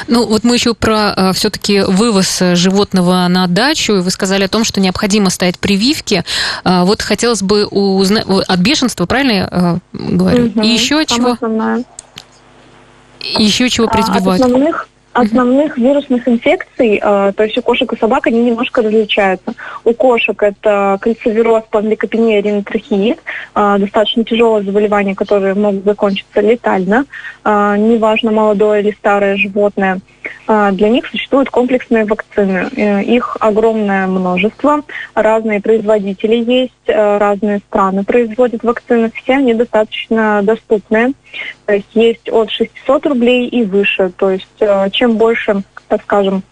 Ну, 0.07 0.25
вот 0.25 0.43
мы 0.43 0.55
еще 0.55 0.73
про 0.73 1.13
э, 1.15 1.33
все-таки 1.33 1.81
вывоз 1.81 2.39
животного 2.53 3.27
на 3.27 3.47
дачу. 3.47 4.01
Вы 4.01 4.11
сказали 4.11 4.45
о 4.45 4.47
том, 4.47 4.63
что 4.63 4.79
необходимо 4.79 5.29
ставить 5.29 5.59
прививки. 5.59 6.23
Э, 6.63 6.83
вот 6.83 7.01
хотелось 7.01 7.41
бы 7.41 7.65
узнать 7.65 8.25
от 8.27 8.59
бешенства, 8.59 9.05
правильно 9.05 9.31
я 9.31 9.49
э, 9.51 9.77
говорю? 9.93 10.47
Угу. 10.47 10.61
И 10.61 10.67
еще 10.67 11.01
от 11.01 11.07
чего? 11.07 11.31
Основная. 11.31 11.83
Еще 13.19 13.69
чего 13.69 13.87
прививать? 13.87 14.39
От 14.39 14.45
основных 14.45 14.87
основных 15.17 15.77
вирусных 15.79 16.27
инфекций, 16.27 16.99
э, 17.01 17.33
то 17.35 17.43
есть 17.43 17.57
у 17.57 17.61
кошек 17.63 17.91
и 17.91 17.97
собак, 17.97 18.27
они 18.27 18.39
немножко 18.39 18.83
различаются. 18.83 19.53
У 19.83 19.93
кошек 19.93 20.41
это 20.43 20.99
кальцивироз, 21.01 21.63
панликопения, 21.71 22.39
ринотрахеид, 22.39 23.19
э, 23.55 23.75
достаточно 23.79 24.23
тяжелое 24.23 24.61
заболевание, 24.61 25.15
которое 25.15 25.55
могут 25.55 25.85
закончиться 25.85 26.41
летально, 26.41 27.05
э, 27.43 27.75
неважно, 27.79 28.31
молодое 28.31 28.81
или 28.81 28.91
старое 28.91 29.37
животное. 29.37 29.99
Э, 30.47 30.71
для 30.71 30.89
них 30.89 31.05
существуют 31.07 31.49
комплексные 31.49 32.05
вакцины. 32.05 32.69
Э, 32.75 33.03
их 33.03 33.37
огромное 33.39 34.07
множество, 34.07 34.81
разные 35.13 35.61
производители 35.61 36.35
есть, 36.35 36.73
э, 36.87 37.17
разные 37.17 37.59
страны 37.59 38.03
производят 38.03 38.63
вакцины, 38.63 39.11
все 39.13 39.33
они 39.33 39.53
достаточно 39.53 40.41
доступные. 40.43 41.13
То 41.65 41.73
есть 41.73 41.89
есть 41.93 42.29
от 42.29 42.49
600 42.49 43.05
рублей 43.07 43.47
и 43.47 43.63
выше. 43.63 44.11
То 44.15 44.31
есть 44.31 44.47
э, 44.59 44.89
чем 44.91 45.17
больше, 45.17 45.63
так 45.87 46.01
скажем, 46.03 46.43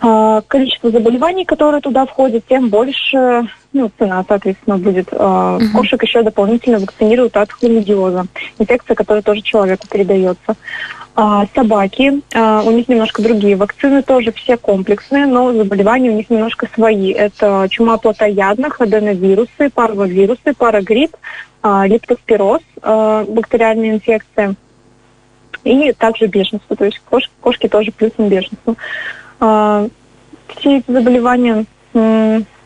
количество 0.00 0.92
заболеваний, 0.92 1.44
которые 1.44 1.80
туда 1.80 2.06
входят, 2.06 2.44
тем 2.48 2.68
больше 2.68 3.48
ну, 3.82 3.90
цена, 3.98 4.24
соответственно, 4.26 4.78
будет. 4.78 5.12
Угу. 5.12 5.60
Кошек 5.74 6.02
еще 6.02 6.22
дополнительно 6.22 6.78
вакцинируют 6.78 7.36
от 7.36 7.52
хламидиоза, 7.52 8.26
инфекция, 8.58 8.94
которая 8.94 9.22
тоже 9.22 9.42
человеку 9.42 9.86
передается. 9.90 10.56
Собаки, 11.52 12.22
у 12.32 12.70
них 12.70 12.88
немножко 12.88 13.20
другие 13.22 13.56
вакцины, 13.56 14.02
тоже 14.04 14.30
все 14.30 14.56
комплексные, 14.56 15.26
но 15.26 15.52
заболевания 15.52 16.10
у 16.10 16.14
них 16.14 16.30
немножко 16.30 16.68
свои. 16.72 17.10
Это 17.10 17.66
чума 17.68 17.96
плотоядных, 17.98 18.80
аденовирусы, 18.80 19.68
парвовирусы, 19.74 20.54
парагрипп, 20.56 21.16
а, 21.60 21.86
лептоспироз, 21.88 22.62
а, 22.82 23.24
бактериальная 23.24 23.90
инфекция, 23.90 24.54
и 25.64 25.92
также 25.92 26.26
бешенство, 26.26 26.76
то 26.76 26.84
есть 26.84 27.00
кошки, 27.00 27.32
кошки 27.40 27.68
тоже 27.68 27.90
плюсом 27.90 28.28
бешенство. 28.28 28.76
А, 29.40 29.88
все 30.54 30.78
эти 30.78 30.90
заболевания 30.90 31.64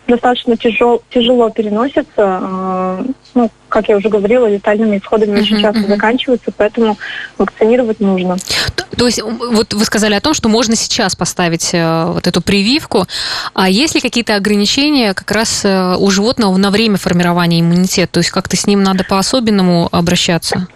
достаточно 0.06 0.56
тяжел, 0.56 1.02
тяжело 1.10 1.50
переносятся. 1.50 3.04
Ну, 3.34 3.50
как 3.68 3.88
я 3.88 3.96
уже 3.96 4.08
говорила, 4.08 4.46
летальными 4.46 4.98
исходами 4.98 5.38
uh-huh, 5.38 5.42
очень 5.42 5.60
часто 5.60 5.80
uh-huh. 5.80 5.88
заканчиваются, 5.88 6.50
поэтому 6.54 6.98
вакцинировать 7.38 8.00
нужно. 8.00 8.36
То, 8.76 8.84
то 8.96 9.06
есть 9.06 9.22
вот 9.22 9.72
вы 9.72 9.84
сказали 9.86 10.14
о 10.14 10.20
том, 10.20 10.34
что 10.34 10.50
можно 10.50 10.76
сейчас 10.76 11.16
поставить 11.16 11.70
э, 11.72 12.04
вот 12.06 12.26
эту 12.26 12.42
прививку, 12.42 13.06
а 13.54 13.70
есть 13.70 13.94
ли 13.94 14.02
какие-то 14.02 14.36
ограничения 14.36 15.14
как 15.14 15.30
раз 15.30 15.64
э, 15.64 15.96
у 15.96 16.10
животного 16.10 16.54
на 16.58 16.70
время 16.70 16.98
формирования 16.98 17.60
иммунитета? 17.60 18.12
То 18.12 18.20
есть 18.20 18.30
как-то 18.30 18.56
с 18.56 18.66
ним 18.66 18.82
надо 18.82 19.04
по-особенному 19.04 19.88
обращаться? 19.90 20.66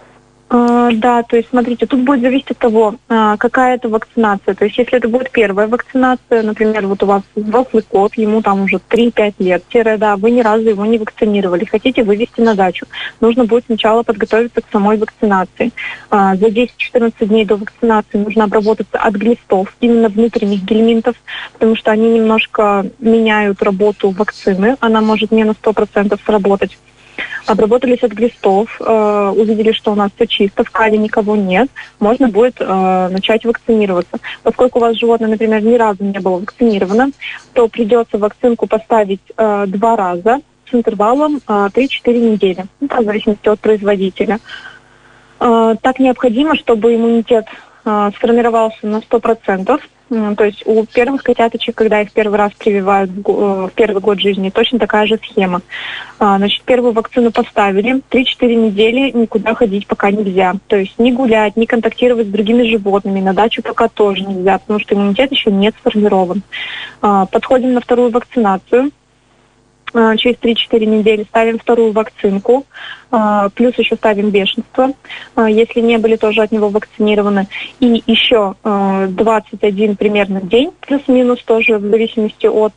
А, 0.49 0.91
да, 0.93 1.23
то 1.23 1.35
есть, 1.35 1.49
смотрите, 1.49 1.85
тут 1.85 2.01
будет 2.01 2.21
зависеть 2.21 2.51
от 2.51 2.57
того, 2.57 2.95
а, 3.09 3.35
какая 3.35 3.75
это 3.75 3.89
вакцинация. 3.89 4.55
То 4.55 4.63
есть, 4.63 4.77
если 4.77 4.97
это 4.97 5.09
будет 5.09 5.29
первая 5.29 5.67
вакцинация, 5.67 6.41
например, 6.41 6.87
вот 6.87 7.03
у 7.03 7.05
вас 7.05 7.23
взрослый 7.35 7.83
кот, 7.83 8.15
ему 8.15 8.41
там 8.41 8.63
уже 8.63 8.79
3-5 8.89 9.35
лет, 9.39 9.63
тире, 9.67 9.97
да, 9.97 10.15
вы 10.15 10.31
ни 10.31 10.39
разу 10.39 10.69
его 10.69 10.85
не 10.85 10.99
вакцинировали, 10.99 11.65
хотите 11.65 12.03
вывести 12.03 12.39
на 12.39 12.55
дачу, 12.55 12.85
нужно 13.19 13.43
будет 13.43 13.65
сначала 13.65 14.03
подготовиться 14.03 14.61
к 14.61 14.71
самой 14.71 14.97
вакцинации. 14.97 15.71
А, 16.09 16.37
за 16.37 16.47
10-14 16.47 17.25
дней 17.25 17.43
до 17.43 17.57
вакцинации 17.57 18.17
нужно 18.17 18.45
обработаться 18.45 18.97
от 18.97 19.15
глистов, 19.15 19.75
именно 19.81 20.07
внутренних 20.07 20.63
гельминтов, 20.63 21.15
потому 21.53 21.75
что 21.75 21.91
они 21.91 22.09
немножко 22.09 22.85
меняют 22.99 23.61
работу 23.61 24.11
вакцины, 24.11 24.77
она 24.79 25.01
может 25.01 25.31
не 25.31 25.43
на 25.43 25.51
100% 25.51 26.17
сработать 26.25 26.77
обработались 27.45 28.03
от 28.03 28.11
глистов, 28.11 28.79
э, 28.79 29.33
увидели, 29.35 29.71
что 29.71 29.91
у 29.91 29.95
нас 29.95 30.11
все 30.15 30.27
чисто, 30.27 30.63
в 30.63 30.71
кале 30.71 30.97
никого 30.97 31.35
нет, 31.35 31.69
можно 31.99 32.27
будет 32.27 32.55
э, 32.59 33.07
начать 33.09 33.45
вакцинироваться. 33.45 34.17
Поскольку 34.43 34.79
у 34.79 34.81
вас 34.81 34.97
животное, 34.97 35.29
например, 35.29 35.63
ни 35.63 35.75
разу 35.75 36.03
не 36.03 36.19
было 36.19 36.39
вакцинировано, 36.39 37.11
то 37.53 37.67
придется 37.67 38.17
вакцинку 38.17 38.67
поставить 38.67 39.21
э, 39.35 39.65
два 39.67 39.95
раза 39.95 40.39
с 40.69 40.73
интервалом 40.73 41.37
э, 41.47 41.69
3-4 41.73 42.31
недели, 42.31 42.65
ну, 42.79 42.87
в 42.87 43.03
зависимости 43.03 43.47
от 43.47 43.59
производителя. 43.59 44.39
Э, 45.39 45.75
так 45.81 45.99
необходимо, 45.99 46.55
чтобы 46.55 46.95
иммунитет 46.95 47.45
сформировался 48.15 48.85
на 48.85 48.97
100%, 48.97 49.79
то 50.09 50.43
есть 50.45 50.63
у 50.65 50.85
первых 50.85 51.23
котяточек, 51.23 51.75
когда 51.75 52.01
их 52.01 52.13
первый 52.13 52.37
раз 52.37 52.53
прививают 52.53 53.11
в 53.11 53.23
э, 53.27 53.69
первый 53.75 53.99
год 53.99 54.19
жизни, 54.19 54.49
точно 54.49 54.79
такая 54.79 55.05
же 55.05 55.17
схема. 55.17 55.61
А, 56.17 56.37
значит, 56.37 56.63
первую 56.63 56.93
вакцину 56.93 57.31
поставили, 57.31 58.01
3-4 58.09 58.55
недели 58.55 59.11
никуда 59.11 59.53
ходить 59.53 59.85
пока 59.85 60.09
нельзя. 60.09 60.53
То 60.67 60.77
есть 60.77 60.97
не 60.97 61.11
гулять, 61.11 61.57
не 61.57 61.65
контактировать 61.65 62.27
с 62.27 62.31
другими 62.31 62.63
животными, 62.69 63.19
на 63.19 63.33
дачу 63.33 63.61
пока 63.61 63.89
тоже 63.89 64.21
нельзя, 64.21 64.59
потому 64.59 64.79
что 64.79 64.95
иммунитет 64.95 65.31
еще 65.31 65.51
не 65.51 65.71
сформирован. 65.71 66.41
А, 67.01 67.25
подходим 67.25 67.73
на 67.73 67.81
вторую 67.81 68.09
вакцинацию. 68.09 68.91
А, 69.93 70.17
через 70.17 70.37
3-4 70.37 70.85
недели 70.85 71.23
ставим 71.23 71.59
вторую 71.59 71.91
вакцинку, 71.91 72.65
а, 73.09 73.49
плюс 73.49 73.77
еще 73.77 73.95
ставим 73.95 74.29
бешенство, 74.31 74.91
а, 75.35 75.49
если 75.49 75.79
не 75.79 75.97
были 75.97 76.17
тоже 76.17 76.41
от 76.41 76.51
него 76.51 76.69
вакцинированы. 76.69 77.47
И 77.79 78.03
еще 78.05 78.55
21 78.63 79.95
примерно 79.95 80.41
день, 80.41 80.71
плюс-минус 80.81 81.41
тоже 81.43 81.77
в 81.77 81.89
зависимости 81.89 82.47
от 82.47 82.73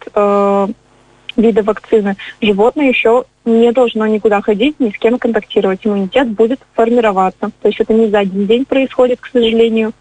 вида 1.37 1.63
вакцины, 1.63 2.17
животное 2.41 2.89
еще 2.89 3.25
не 3.45 3.73
должно 3.73 4.07
никуда 4.07 4.43
ходить, 4.43 4.79
ни 4.79 4.91
с 4.91 4.99
кем 4.99 5.19
контактировать. 5.19 5.81
Иммунитет 5.85 6.29
будет 6.29 6.61
формироваться. 6.75 7.51
То 7.63 7.69
есть 7.69 7.81
это 7.81 7.95
не 7.95 8.09
за 8.09 8.21
один 8.21 8.47
день 8.47 8.65
происходит, 8.65 9.21
к 9.21 9.27
сожалению. 9.27 9.93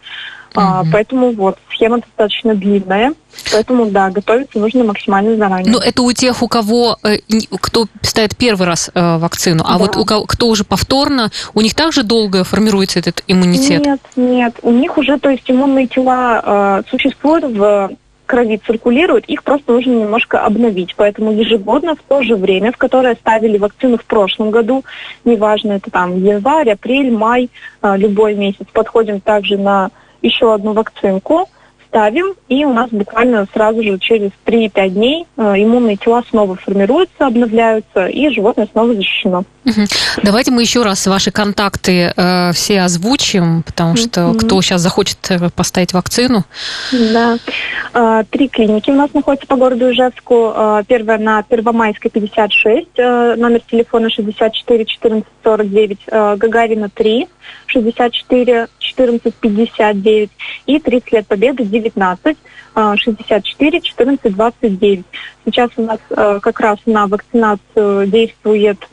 А, 0.54 0.84
поэтому 0.92 1.32
вот, 1.32 1.58
схема 1.72 1.98
достаточно 1.98 2.54
длинная, 2.54 3.12
поэтому, 3.52 3.86
да, 3.86 4.10
готовиться 4.10 4.58
нужно 4.58 4.84
максимально 4.84 5.36
заранее. 5.36 5.70
Но 5.70 5.78
ну, 5.78 5.84
это 5.84 6.02
у 6.02 6.12
тех, 6.12 6.42
у 6.42 6.48
кого, 6.48 6.96
э, 7.02 7.18
кто 7.60 7.86
ставит 8.02 8.36
первый 8.36 8.66
раз 8.66 8.90
э, 8.92 9.18
вакцину, 9.18 9.64
а 9.66 9.72
да. 9.72 9.78
вот 9.78 9.96
у 9.96 10.04
кого, 10.04 10.24
кто 10.26 10.48
уже 10.48 10.64
повторно, 10.64 11.30
у 11.54 11.60
них 11.60 11.74
также 11.74 12.02
долго 12.02 12.44
формируется 12.44 12.98
этот 12.98 13.22
иммунитет? 13.28 13.84
Нет, 13.84 14.00
нет, 14.16 14.58
у 14.62 14.72
них 14.72 14.98
уже, 14.98 15.18
то 15.18 15.30
есть 15.30 15.48
иммунные 15.50 15.86
тела 15.86 16.80
э, 16.80 16.90
существуют 16.90 17.44
в 17.44 17.90
крови 18.30 18.60
циркулируют, 18.64 19.24
их 19.24 19.42
просто 19.42 19.72
нужно 19.72 19.90
немножко 19.90 20.44
обновить. 20.44 20.94
Поэтому 20.96 21.32
ежегодно 21.32 21.96
в 21.96 22.02
то 22.06 22.22
же 22.22 22.36
время, 22.36 22.70
в 22.70 22.76
которое 22.76 23.16
ставили 23.16 23.58
вакцину 23.58 23.98
в 23.98 24.04
прошлом 24.04 24.52
году, 24.52 24.84
неважно, 25.24 25.72
это 25.72 25.90
там 25.90 26.22
январь, 26.22 26.70
апрель, 26.70 27.10
май, 27.10 27.50
э, 27.82 27.96
любой 27.96 28.36
месяц, 28.36 28.66
подходим 28.72 29.20
также 29.20 29.58
на 29.58 29.90
еще 30.22 30.52
одну 30.54 30.72
вакцинку, 30.72 31.48
ставим, 31.90 32.34
и 32.48 32.64
у 32.64 32.72
нас 32.72 32.88
буквально 32.90 33.46
сразу 33.52 33.82
же 33.82 33.98
через 33.98 34.30
3-5 34.46 34.88
дней 34.90 35.26
э, 35.36 35.42
иммунные 35.56 35.96
тела 35.96 36.22
снова 36.30 36.54
формируются, 36.54 37.26
обновляются, 37.26 38.06
и 38.06 38.30
животное 38.30 38.68
снова 38.70 38.94
защищено. 38.94 39.44
Угу. 39.64 39.80
Давайте 40.22 40.52
мы 40.52 40.62
еще 40.62 40.82
раз 40.82 41.06
ваши 41.06 41.30
контакты 41.30 42.12
э, 42.16 42.52
все 42.52 42.80
озвучим, 42.82 43.62
потому 43.64 43.96
что 43.96 44.28
угу. 44.28 44.38
кто 44.38 44.62
сейчас 44.62 44.80
захочет 44.80 45.18
э, 45.30 45.50
поставить 45.54 45.92
вакцину. 45.92 46.44
Да. 46.92 47.38
Э, 47.92 48.24
три 48.30 48.48
клиники 48.48 48.90
у 48.90 48.94
нас 48.94 49.12
находятся 49.12 49.46
по 49.48 49.56
городу 49.56 49.90
Ижевску. 49.90 50.52
Э, 50.54 50.82
первая 50.86 51.18
на 51.18 51.42
Первомайской 51.42 52.10
56, 52.10 52.86
э, 52.96 53.34
номер 53.36 53.60
телефона 53.68 54.08
64 54.08 54.84
14 54.84 55.26
49, 55.42 55.98
э, 56.06 56.36
Гагарина 56.36 56.88
3, 56.88 57.26
64 57.66 58.68
14 58.78 59.34
59 59.34 60.30
и 60.66 60.78
30 60.78 61.12
лет 61.12 61.26
Победы 61.26 61.64
19 61.80 62.36
64 62.96 63.80
14 63.80 64.34
29. 64.34 65.04
Сейчас 65.44 65.70
у 65.76 65.82
нас 65.82 65.98
э, 66.10 66.38
как 66.40 66.60
раз 66.60 66.78
на 66.86 67.06
вакцинацию 67.06 68.06
действует 68.06 68.88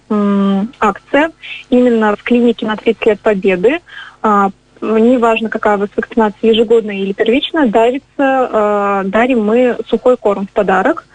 акция 0.80 1.32
именно 1.70 2.16
в 2.16 2.24
клинике 2.24 2.66
на 2.66 2.76
30 2.76 3.06
лет 3.06 3.20
Победы. 3.20 3.80
А, 4.22 4.50
неважно, 4.82 5.50
какая 5.50 5.78
у 5.78 5.82
вас 5.82 5.90
вакцинация, 5.96 6.52
ежегодная 6.52 6.96
или 6.96 7.14
первичная, 7.14 7.68
дарится, 7.68 8.04
э, 8.18 9.02
дарим 9.06 9.46
мы 9.46 9.78
сухой 9.88 10.18
корм 10.18 10.48
в 10.48 10.52
подарок. 10.52 11.06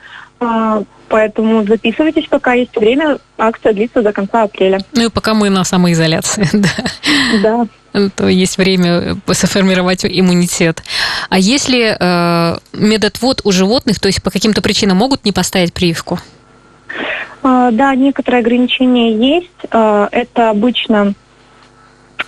Э, 0.42 0.82
поэтому 1.08 1.64
записывайтесь, 1.64 2.26
пока 2.28 2.54
есть 2.54 2.76
время. 2.76 3.18
Акция 3.38 3.72
длится 3.72 4.02
до 4.02 4.12
конца 4.12 4.42
апреля. 4.42 4.80
Ну 4.94 5.06
и 5.06 5.08
пока 5.08 5.34
мы 5.34 5.50
на 5.50 5.64
самоизоляции, 5.64 6.48
да. 6.52 6.68
Да 7.42 7.66
то 8.16 8.26
есть 8.26 8.56
время 8.56 9.16
сформировать 9.32 10.04
иммунитет. 10.04 10.82
А 11.28 11.38
если 11.38 11.94
э, 11.98 12.58
медотвод 12.72 13.42
у 13.44 13.52
животных, 13.52 14.00
то 14.00 14.06
есть 14.06 14.22
по 14.22 14.30
каким-то 14.30 14.62
причинам 14.62 14.96
могут 14.96 15.26
не 15.26 15.32
поставить 15.32 15.74
прививку? 15.74 16.18
А, 17.42 17.70
да, 17.70 17.94
некоторые 17.94 18.40
ограничения 18.40 19.36
есть. 19.36 19.50
А, 19.70 20.08
это 20.10 20.50
обычно, 20.50 21.14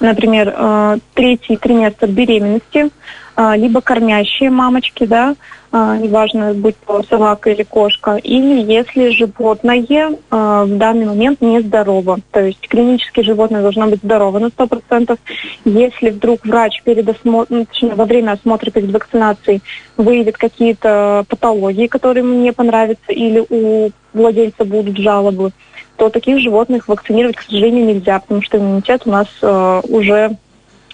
например, 0.00 0.52
а, 0.54 0.98
третий 1.14 1.56
триместр 1.56 2.08
беременности, 2.08 2.90
либо 3.36 3.80
кормящие 3.80 4.50
мамочки, 4.50 5.04
да, 5.04 5.34
неважно, 5.72 6.54
будь 6.54 6.76
то 6.86 7.02
собака 7.02 7.50
или 7.50 7.64
кошка, 7.64 8.14
или 8.16 8.60
если 8.72 9.10
животное 9.10 9.84
в 10.30 10.78
данный 10.78 11.06
момент 11.06 11.40
нездорово. 11.40 12.18
То 12.30 12.44
есть 12.44 12.68
клинически 12.68 13.22
животное 13.22 13.62
должно 13.62 13.88
быть 13.88 14.00
здорово 14.02 14.38
на 14.38 14.46
100%. 14.46 15.18
Если 15.64 16.10
вдруг 16.10 16.44
врач 16.44 16.80
перед 16.84 17.08
осмотром, 17.08 17.66
ну, 17.82 17.94
во 17.96 18.04
время 18.04 18.32
осмотра 18.32 18.70
перед 18.70 18.92
вакцинацией 18.92 19.62
выявит 19.96 20.36
какие-то 20.38 21.24
патологии, 21.28 21.88
которые 21.88 22.24
ему 22.24 22.40
не 22.40 22.52
понравятся, 22.52 23.12
или 23.12 23.44
у 23.48 23.90
владельца 24.12 24.64
будут 24.64 24.96
жалобы, 24.96 25.50
то 25.96 26.08
таких 26.08 26.40
животных 26.40 26.88
вакцинировать, 26.88 27.36
к 27.36 27.42
сожалению, 27.42 27.86
нельзя, 27.86 28.18
потому 28.18 28.42
что 28.42 28.58
иммунитет 28.58 29.02
у 29.04 29.10
нас 29.10 29.28
э, 29.42 29.80
уже, 29.88 30.36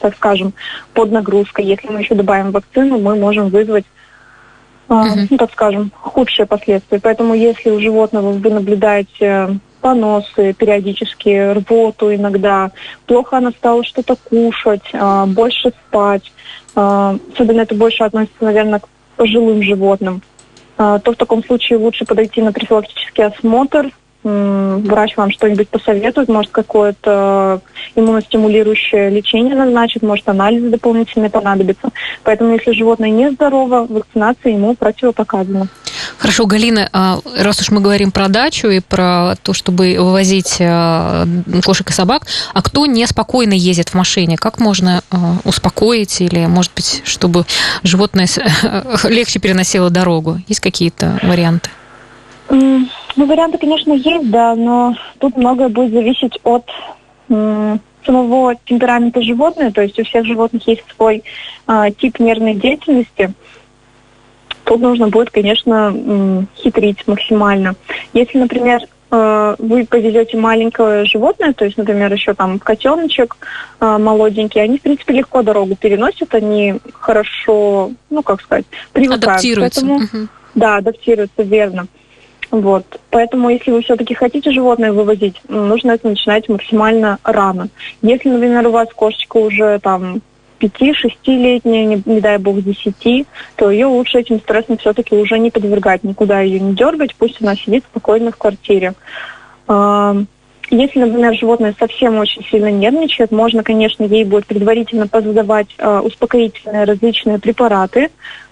так 0.00 0.16
скажем, 0.16 0.52
под 0.94 1.12
нагрузкой. 1.12 1.64
Если 1.64 1.88
мы 1.88 2.00
еще 2.00 2.14
добавим 2.14 2.50
вакцину, 2.50 2.98
мы 2.98 3.16
можем 3.16 3.48
вызвать 3.48 3.84
uh-huh. 4.88 5.26
ну, 5.30 5.36
так 5.36 5.52
скажем, 5.52 5.92
худшие 5.94 6.46
последствия. 6.46 7.00
Поэтому 7.00 7.34
если 7.34 7.70
у 7.70 7.80
животного 7.80 8.32
вы 8.32 8.50
наблюдаете 8.50 9.60
поносы, 9.80 10.52
периодически 10.52 11.52
рвоту 11.52 12.14
иногда, 12.14 12.70
плохо 13.06 13.38
она 13.38 13.50
стала 13.50 13.82
что-то 13.82 14.16
кушать, 14.16 14.90
э, 14.92 15.24
больше 15.26 15.70
спать, 15.70 16.30
э, 16.76 17.18
особенно 17.32 17.62
это 17.62 17.74
больше 17.74 18.04
относится, 18.04 18.44
наверное, 18.44 18.80
к 18.80 18.88
пожилым 19.16 19.62
животным, 19.62 20.22
а, 20.78 20.98
то 20.98 21.12
в 21.12 21.16
таком 21.16 21.44
случае 21.44 21.78
лучше 21.78 22.06
подойти 22.06 22.40
на 22.40 22.52
профилактический 22.52 23.24
осмотр. 23.24 23.90
Врач 24.22 25.16
вам 25.16 25.30
что-нибудь 25.30 25.68
посоветует, 25.68 26.28
может 26.28 26.50
какое-то 26.50 27.60
иммуностимулирующее 27.94 29.08
лечение 29.08 29.54
назначит, 29.54 30.02
может 30.02 30.28
анализы 30.28 30.68
дополнительные 30.68 31.30
понадобятся. 31.30 31.88
Поэтому 32.22 32.52
если 32.52 32.72
животное 32.72 33.10
нездорово, 33.10 33.86
вакцинация 33.88 34.52
ему 34.52 34.74
противопоказана. 34.74 35.68
Хорошо, 36.18 36.44
Галина, 36.44 36.88
а 36.92 37.18
раз 37.38 37.60
уж 37.60 37.70
мы 37.70 37.80
говорим 37.80 38.10
про 38.10 38.28
дачу 38.28 38.68
и 38.68 38.80
про 38.80 39.36
то, 39.42 39.54
чтобы 39.54 39.96
вывозить 39.98 40.56
э, 40.58 41.26
кошек 41.64 41.88
и 41.88 41.92
собак, 41.92 42.26
а 42.52 42.62
кто 42.62 42.84
неспокойно 42.84 43.54
ездит 43.54 43.88
в 43.88 43.94
машине, 43.94 44.36
как 44.36 44.58
можно 44.58 45.02
э, 45.10 45.16
успокоить 45.44 46.20
или, 46.20 46.44
может 46.44 46.72
быть, 46.74 47.02
чтобы 47.04 47.46
животное 47.82 48.28
легче 49.04 49.38
переносило 49.38 49.88
дорогу? 49.88 50.38
Есть 50.46 50.60
какие-то 50.60 51.18
варианты? 51.22 51.70
Ну, 53.16 53.26
варианты, 53.26 53.58
конечно, 53.58 53.92
есть, 53.92 54.30
да, 54.30 54.54
но 54.54 54.94
тут 55.18 55.36
многое 55.36 55.68
будет 55.68 55.92
зависеть 55.92 56.38
от 56.44 56.64
самого 57.28 58.54
темперамента 58.64 59.22
животного, 59.22 59.72
то 59.72 59.82
есть 59.82 59.98
у 59.98 60.04
всех 60.04 60.24
животных 60.24 60.66
есть 60.66 60.82
свой 60.96 61.22
э, 61.68 61.90
тип 61.98 62.18
нервной 62.18 62.54
деятельности 62.54 63.34
тут 64.70 64.80
нужно 64.80 65.08
будет, 65.08 65.30
конечно, 65.30 66.46
хитрить 66.56 67.04
максимально. 67.08 67.74
Если, 68.12 68.38
например, 68.38 68.82
э, 69.10 69.56
вы 69.58 69.84
повезете 69.84 70.36
маленькое 70.36 71.04
животное, 71.06 71.52
то 71.52 71.64
есть, 71.64 71.76
например, 71.76 72.12
еще 72.12 72.34
там 72.34 72.60
котеночек 72.60 73.36
э, 73.80 73.98
молоденький, 73.98 74.62
они, 74.62 74.78
в 74.78 74.82
принципе, 74.82 75.14
легко 75.14 75.42
дорогу 75.42 75.74
переносят, 75.74 76.32
они 76.36 76.76
хорошо, 76.92 77.90
ну, 78.10 78.22
как 78.22 78.42
сказать, 78.42 78.66
привыкают. 78.92 79.24
Адаптируются. 79.24 79.80
Поэтому, 79.80 80.04
угу. 80.04 80.28
Да, 80.54 80.76
адаптируются, 80.76 81.42
верно. 81.42 81.88
Вот. 82.50 82.84
Поэтому, 83.10 83.48
если 83.50 83.70
вы 83.70 83.82
все-таки 83.82 84.14
хотите 84.14 84.50
животное 84.50 84.92
вывозить, 84.92 85.40
нужно 85.48 85.92
это 85.92 86.08
начинать 86.08 86.48
максимально 86.48 87.18
рано. 87.22 87.68
Если, 88.02 88.28
например, 88.28 88.66
у 88.66 88.72
вас 88.72 88.88
кошечка 88.94 89.36
уже 89.36 89.78
там 89.78 90.20
5-6-летняя, 90.60 91.84
не, 91.84 92.02
не 92.04 92.20
дай 92.20 92.38
бог 92.38 92.60
10, 92.60 93.26
то 93.56 93.70
ее 93.70 93.86
лучше 93.86 94.18
этим 94.18 94.40
стрессом 94.40 94.78
все-таки 94.78 95.14
уже 95.14 95.38
не 95.38 95.50
подвергать, 95.50 96.02
никуда 96.02 96.40
ее 96.40 96.60
не 96.60 96.74
дергать, 96.74 97.14
пусть 97.14 97.40
она 97.40 97.54
сидит 97.54 97.84
спокойно 97.84 98.32
в 98.32 98.36
квартире. 98.36 98.94
Если, 100.72 101.00
например, 101.00 101.34
животное 101.34 101.74
совсем 101.76 102.18
очень 102.18 102.44
сильно 102.44 102.70
нервничает, 102.70 103.32
можно, 103.32 103.64
конечно, 103.64 104.04
ей 104.04 104.24
будет 104.24 104.46
предварительно 104.46 105.08
позадавать 105.08 105.66
э, 105.78 105.98
успокоительные 105.98 106.84
различные 106.84 107.40
препараты. 107.40 108.10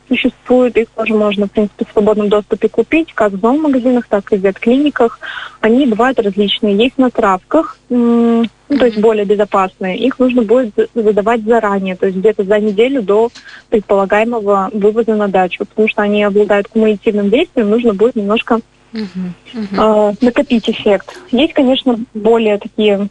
Существуют, 0.09 0.77
их 0.77 0.89
тоже 0.89 1.15
можно, 1.15 1.47
в 1.47 1.53
принципе, 1.53 1.85
в 1.85 1.93
свободном 1.93 2.29
доступе 2.29 2.69
купить, 2.69 3.13
как 3.15 3.33
в 3.33 3.41
зоомагазинах, 3.41 4.07
так 4.09 4.33
и 4.33 4.37
в 4.37 4.41
ветклиниках. 4.41 5.21
Они 5.61 5.87
бывают 5.87 6.19
различные. 6.19 6.77
Есть 6.77 6.97
на 6.99 7.11
травках, 7.11 7.79
ну, 7.91 8.45
то 8.69 8.87
есть 8.87 8.99
более 8.99 9.25
безопасные, 9.25 9.99
их 9.99 10.19
нужно 10.19 10.43
будет 10.43 10.75
выдавать 10.95 11.43
заранее, 11.43 11.97
то 11.97 12.07
есть 12.07 12.19
где-то 12.19 12.45
за 12.45 12.59
неделю 12.59 13.03
до 13.03 13.31
предполагаемого 13.71 14.71
вывоза 14.73 15.15
на 15.15 15.29
дачу, 15.29 15.65
потому 15.65 15.89
что 15.89 16.03
они 16.03 16.23
обладают 16.23 16.69
кумулятивным 16.69 17.31
действием, 17.31 17.71
нужно 17.71 17.95
будет 17.95 18.17
немножко 18.17 18.61
Uh-huh. 18.91 20.17
Накопить 20.23 20.71
эффект. 20.71 21.19
Есть, 21.31 21.53
конечно, 21.53 22.01
более 22.15 22.57
такие 22.57 23.09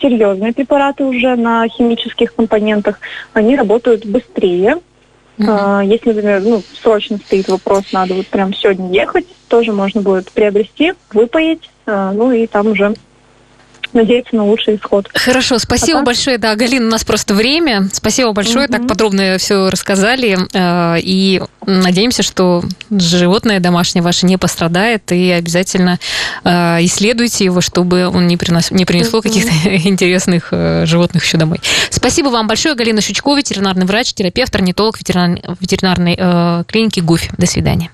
серьезные 0.00 0.52
препараты 0.52 1.02
уже 1.02 1.34
на 1.34 1.66
химических 1.66 2.32
компонентах. 2.32 3.00
Они 3.32 3.56
работают 3.56 4.06
быстрее. 4.06 4.78
Uh-huh. 5.38 5.86
Если, 5.86 6.12
например, 6.12 6.40
ну, 6.42 6.62
срочно 6.82 7.18
стоит 7.18 7.48
вопрос, 7.48 7.92
надо 7.92 8.14
вот 8.14 8.26
прям 8.28 8.54
сегодня 8.54 8.92
ехать, 8.92 9.26
тоже 9.48 9.72
можно 9.72 10.00
будет 10.00 10.30
приобрести, 10.32 10.94
выпоить, 11.12 11.70
э, 11.86 12.12
ну 12.14 12.32
и 12.32 12.46
там 12.46 12.68
уже 12.68 12.94
надеяться 13.92 14.36
на 14.36 14.44
лучший 14.44 14.76
исход. 14.76 15.08
Хорошо, 15.14 15.58
спасибо 15.58 16.00
а 16.00 16.02
большое. 16.02 16.38
Да, 16.38 16.54
Галина, 16.54 16.86
у 16.86 16.90
нас 16.90 17.04
просто 17.04 17.34
время. 17.34 17.88
Спасибо 17.92 18.32
большое, 18.32 18.66
угу. 18.66 18.72
так 18.72 18.86
подробно 18.86 19.38
все 19.38 19.70
рассказали. 19.70 20.38
Э, 20.52 20.98
и 21.00 21.42
надеемся, 21.66 22.22
что 22.22 22.62
животное 22.90 23.60
домашнее 23.60 24.02
ваше 24.02 24.26
не 24.26 24.36
пострадает, 24.36 25.10
и 25.12 25.30
обязательно 25.30 25.98
э, 26.44 26.50
исследуйте 26.84 27.44
его, 27.44 27.60
чтобы 27.60 28.08
он 28.08 28.26
не, 28.26 28.36
принос, 28.36 28.70
не 28.70 28.84
принесло 28.84 29.18
угу. 29.18 29.28
каких-то 29.28 29.52
интересных 29.88 30.48
э, 30.50 30.86
животных 30.86 31.24
еще 31.24 31.38
домой. 31.38 31.60
Спасибо 31.90 32.28
вам 32.28 32.46
большое, 32.46 32.74
Галина 32.74 33.00
Щучкова, 33.00 33.38
ветеринарный 33.38 33.86
врач, 33.86 34.12
терапевт, 34.12 34.54
орнитолог 34.54 34.98
ветеринар, 34.98 35.40
ветеринарной 35.60 36.64
клиники 36.66 37.00
ГУФИ. 37.00 37.30
До 37.36 37.46
свидания. 37.46 37.90